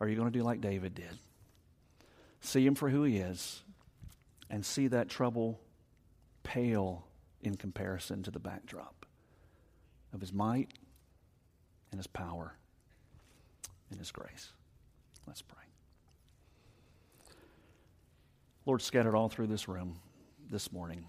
Or 0.00 0.08
are 0.08 0.10
you 0.10 0.16
going 0.16 0.26
to 0.26 0.36
do 0.36 0.42
like 0.42 0.60
David 0.60 0.96
did? 0.96 1.16
See 2.40 2.66
him 2.66 2.74
for 2.74 2.90
who 2.90 3.04
he 3.04 3.18
is 3.18 3.62
and 4.50 4.66
see 4.66 4.88
that 4.88 5.08
trouble 5.08 5.60
pale 6.42 7.06
in 7.42 7.54
comparison 7.54 8.24
to 8.24 8.32
the 8.32 8.40
backdrop 8.40 9.06
of 10.12 10.20
his 10.20 10.32
might 10.32 10.72
and 11.92 12.00
his 12.00 12.08
power 12.08 12.56
and 13.90 14.00
his 14.00 14.10
grace. 14.10 14.50
Let's 15.28 15.42
pray. 15.42 15.62
Lord, 18.64 18.82
scattered 18.82 19.14
all 19.14 19.28
through 19.28 19.46
this 19.46 19.68
room 19.68 20.00
this 20.50 20.72
morning 20.72 21.06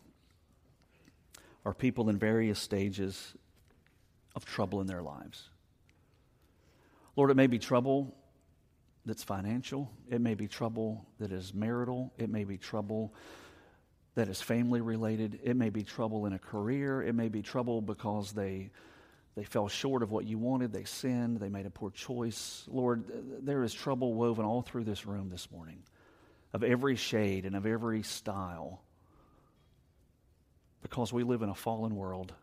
are 1.67 1.73
people 1.73 2.07
in 2.07 2.17
various 2.17 2.59
stages 2.59 3.35
of 4.37 4.45
trouble 4.45 4.79
in 4.79 4.87
their 4.87 5.01
lives. 5.01 5.49
Lord, 7.17 7.29
it 7.29 7.35
may 7.35 7.47
be 7.47 7.59
trouble 7.59 8.15
that's 9.05 9.21
financial, 9.21 9.91
it 10.09 10.21
may 10.21 10.33
be 10.33 10.47
trouble 10.47 11.05
that 11.19 11.33
is 11.33 11.53
marital, 11.53 12.13
it 12.17 12.29
may 12.29 12.45
be 12.45 12.57
trouble 12.57 13.13
that 14.15 14.29
is 14.29 14.41
family 14.41 14.79
related, 14.79 15.41
it 15.43 15.57
may 15.57 15.69
be 15.69 15.83
trouble 15.83 16.25
in 16.25 16.31
a 16.31 16.39
career, 16.39 17.01
it 17.01 17.13
may 17.13 17.27
be 17.27 17.41
trouble 17.41 17.81
because 17.81 18.31
they 18.31 18.71
they 19.35 19.43
fell 19.43 19.67
short 19.67 20.03
of 20.03 20.09
what 20.09 20.25
you 20.25 20.37
wanted, 20.37 20.71
they 20.71 20.85
sinned, 20.85 21.41
they 21.41 21.49
made 21.49 21.65
a 21.65 21.69
poor 21.69 21.91
choice. 21.91 22.63
Lord, 22.67 23.03
there 23.45 23.63
is 23.63 23.73
trouble 23.73 24.13
woven 24.13 24.45
all 24.45 24.61
through 24.61 24.85
this 24.85 25.05
room 25.05 25.29
this 25.29 25.51
morning 25.51 25.83
of 26.53 26.63
every 26.63 26.95
shade 26.95 27.45
and 27.45 27.57
of 27.57 27.65
every 27.65 28.03
style 28.03 28.81
because 30.81 31.11
we 31.11 31.23
live 31.23 31.41
in 31.41 31.49
a 31.49 31.55
fallen 31.55 31.95
world. 31.95 32.33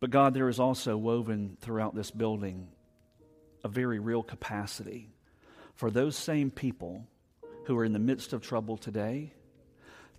But 0.00 0.10
God, 0.10 0.34
there 0.34 0.48
is 0.48 0.58
also 0.58 0.96
woven 0.96 1.56
throughout 1.60 1.94
this 1.94 2.10
building 2.10 2.68
a 3.62 3.68
very 3.68 3.98
real 3.98 4.22
capacity 4.22 5.10
for 5.74 5.90
those 5.90 6.16
same 6.16 6.50
people 6.50 7.06
who 7.64 7.76
are 7.78 7.84
in 7.84 7.92
the 7.92 7.98
midst 7.98 8.32
of 8.32 8.40
trouble 8.40 8.76
today 8.76 9.32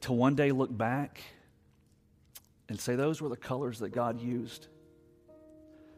to 0.02 0.14
one 0.14 0.36
day 0.36 0.52
look 0.52 0.76
back 0.76 1.22
and 2.70 2.80
say, 2.80 2.96
Those 2.96 3.22
were 3.22 3.30
the 3.30 3.36
colors 3.36 3.80
that 3.80 3.90
God 3.90 4.22
used 4.22 4.68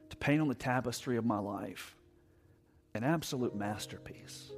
to 0.10 0.18
paint 0.18 0.42
on 0.42 0.48
the 0.48 0.56
tapestry 0.56 1.18
of 1.18 1.26
my 1.26 1.40
life 1.40 1.96
an 2.94 3.04
absolute 3.04 3.56
masterpiece 3.56 4.52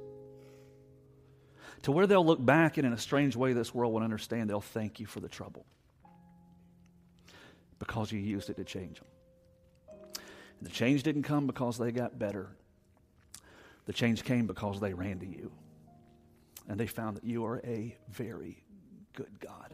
to 1.82 1.92
where 1.92 2.06
they'll 2.06 2.24
look 2.24 2.44
back 2.44 2.78
and 2.78 2.86
in 2.86 2.92
a 2.92 2.98
strange 2.98 3.36
way 3.36 3.52
this 3.52 3.74
world 3.74 3.92
will 3.92 4.02
understand 4.02 4.50
they'll 4.50 4.60
thank 4.60 5.00
you 5.00 5.06
for 5.06 5.20
the 5.20 5.28
trouble 5.28 5.64
because 7.78 8.10
you 8.10 8.18
used 8.18 8.50
it 8.50 8.56
to 8.56 8.64
change 8.64 8.98
them. 8.98 9.08
And 10.58 10.68
the 10.68 10.72
change 10.72 11.02
didn't 11.02 11.24
come 11.24 11.46
because 11.46 11.78
they 11.78 11.92
got 11.92 12.18
better. 12.18 12.48
The 13.84 13.92
change 13.92 14.24
came 14.24 14.46
because 14.46 14.80
they 14.80 14.94
ran 14.94 15.18
to 15.20 15.26
you. 15.26 15.52
And 16.68 16.80
they 16.80 16.86
found 16.86 17.16
that 17.16 17.24
you 17.24 17.44
are 17.44 17.60
a 17.64 17.96
very 18.08 18.62
good 19.14 19.38
God. 19.38 19.72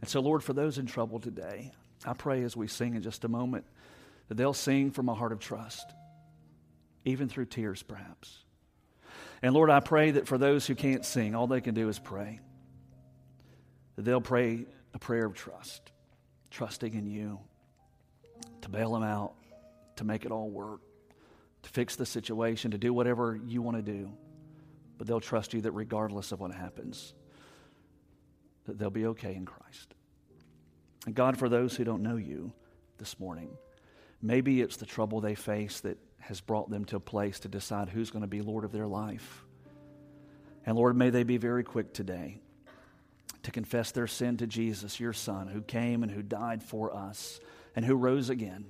And 0.00 0.08
so, 0.08 0.20
Lord, 0.20 0.42
for 0.42 0.52
those 0.52 0.78
in 0.78 0.86
trouble 0.86 1.18
today, 1.18 1.72
I 2.04 2.14
pray 2.14 2.42
as 2.42 2.56
we 2.56 2.68
sing 2.68 2.94
in 2.94 3.02
just 3.02 3.24
a 3.24 3.28
moment 3.28 3.64
that 4.28 4.36
they'll 4.36 4.52
sing 4.52 4.90
from 4.90 5.08
a 5.08 5.14
heart 5.14 5.32
of 5.32 5.40
trust, 5.40 5.92
even 7.04 7.28
through 7.28 7.46
tears, 7.46 7.82
perhaps. 7.82 8.44
And 9.42 9.54
Lord, 9.54 9.70
I 9.70 9.80
pray 9.80 10.12
that 10.12 10.26
for 10.26 10.38
those 10.38 10.66
who 10.66 10.74
can't 10.74 11.04
sing, 11.04 11.34
all 11.34 11.46
they 11.46 11.60
can 11.60 11.74
do 11.74 11.88
is 11.88 11.98
pray. 11.98 12.40
That 13.96 14.02
they'll 14.02 14.20
pray 14.20 14.66
a 14.94 14.98
prayer 14.98 15.26
of 15.26 15.34
trust, 15.34 15.92
trusting 16.50 16.94
in 16.94 17.06
you 17.06 17.38
to 18.62 18.68
bail 18.68 18.92
them 18.92 19.02
out, 19.02 19.34
to 19.96 20.04
make 20.04 20.24
it 20.24 20.32
all 20.32 20.50
work, 20.50 20.80
to 21.62 21.70
fix 21.70 21.96
the 21.96 22.06
situation, 22.06 22.70
to 22.70 22.78
do 22.78 22.92
whatever 22.92 23.38
you 23.46 23.62
want 23.62 23.76
to 23.76 23.82
do. 23.82 24.12
But 24.98 25.06
they'll 25.06 25.20
trust 25.20 25.52
you 25.54 25.60
that 25.62 25.72
regardless 25.72 26.32
of 26.32 26.40
what 26.40 26.52
happens, 26.52 27.12
that 28.64 28.78
they'll 28.78 28.90
be 28.90 29.06
okay 29.06 29.34
in 29.34 29.44
Christ. 29.44 29.94
And 31.06 31.14
God, 31.14 31.38
for 31.38 31.48
those 31.48 31.76
who 31.76 31.84
don't 31.84 32.02
know 32.02 32.16
you 32.16 32.52
this 32.98 33.20
morning, 33.20 33.50
maybe 34.22 34.60
it's 34.60 34.76
the 34.76 34.86
trouble 34.86 35.20
they 35.20 35.34
face 35.34 35.80
that 35.80 35.98
has 36.20 36.40
brought 36.40 36.70
them 36.70 36.84
to 36.86 36.96
a 36.96 37.00
place 37.00 37.40
to 37.40 37.48
decide 37.48 37.88
who's 37.88 38.10
going 38.10 38.22
to 38.22 38.28
be 38.28 38.42
Lord 38.42 38.64
of 38.64 38.72
their 38.72 38.86
life. 38.86 39.44
And 40.64 40.76
Lord, 40.76 40.96
may 40.96 41.10
they 41.10 41.22
be 41.22 41.36
very 41.36 41.62
quick 41.62 41.92
today 41.92 42.40
to 43.44 43.52
confess 43.52 43.92
their 43.92 44.08
sin 44.08 44.36
to 44.38 44.46
Jesus, 44.46 44.98
your 44.98 45.12
Son, 45.12 45.46
who 45.46 45.60
came 45.60 46.02
and 46.02 46.10
who 46.10 46.22
died 46.22 46.64
for 46.64 46.94
us 46.94 47.38
and 47.76 47.84
who 47.84 47.94
rose 47.94 48.28
again. 48.28 48.66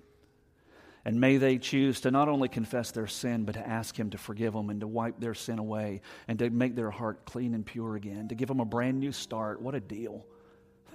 And 1.07 1.21
may 1.21 1.39
they 1.39 1.57
choose 1.57 2.03
to 2.03 2.11
not 2.11 2.29
only 2.29 2.49
confess 2.49 2.91
their 2.91 3.07
sin, 3.07 3.45
but 3.45 3.53
to 3.53 3.67
ask 3.67 3.99
Him 3.99 4.11
to 4.11 4.19
forgive 4.19 4.53
them 4.53 4.69
and 4.69 4.81
to 4.81 4.87
wipe 4.87 5.19
their 5.19 5.35
sin 5.35 5.59
away 5.59 6.03
and 6.29 6.39
to 6.41 6.51
make 6.51 6.75
their 6.75 6.91
heart 6.91 7.25
clean 7.25 7.55
and 7.55 7.65
pure 7.65 7.97
again, 7.97 8.29
to 8.29 8.35
give 8.35 8.49
them 8.49 8.61
a 8.61 8.65
brand 8.65 9.01
new 9.01 9.13
start. 9.13 9.63
What 9.63 9.75
a 9.75 9.81
deal. 9.81 10.27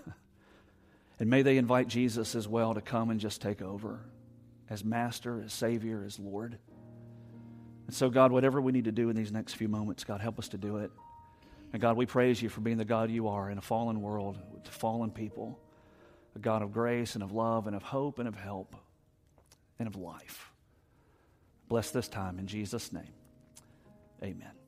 and 1.20 1.30
may 1.30 1.42
they 1.42 1.58
invite 1.58 1.88
Jesus 1.88 2.36
as 2.36 2.48
well 2.48 2.74
to 2.74 2.82
come 2.82 3.10
and 3.10 3.20
just 3.20 3.42
take 3.42 3.62
over 3.62 4.02
as 4.72 4.86
Master, 4.86 5.42
as 5.42 5.52
Savior, 5.52 6.04
as 6.06 6.18
Lord. 6.18 6.58
And 7.88 7.96
so, 7.96 8.10
God, 8.10 8.32
whatever 8.32 8.62
we 8.62 8.72
need 8.72 8.86
to 8.86 8.92
do 8.94 9.10
in 9.10 9.18
these 9.18 9.32
next 9.32 9.56
few 9.56 9.68
moments, 9.68 10.06
God, 10.06 10.22
help 10.22 10.40
us 10.40 10.48
to 10.50 10.58
do 10.58 10.78
it. 10.78 10.92
And 11.74 11.82
God, 11.82 11.98
we 11.98 12.06
praise 12.06 12.42
you 12.42 12.48
for 12.48 12.62
being 12.62 12.78
the 12.78 12.86
God 12.86 13.12
you 13.12 13.28
are 13.28 13.50
in 13.50 13.58
a 13.58 13.62
fallen 13.62 14.02
world, 14.02 14.38
with 14.54 14.66
fallen 14.68 15.12
people, 15.12 15.60
a 16.38 16.40
God 16.40 16.62
of 16.62 16.72
grace 16.72 17.16
and 17.16 17.24
of 17.24 17.34
love 17.34 17.68
and 17.68 17.76
of 17.76 17.84
hope 17.84 18.18
and 18.20 18.30
of 18.30 18.36
help 18.36 18.78
and 19.78 19.90
of 19.90 19.98
life. 19.98 20.52
Bless 21.68 21.92
this 21.92 22.08
time 22.08 22.40
in 22.40 22.48
Jesus' 22.48 22.94
name. 22.94 23.14
Amen. 24.24 24.61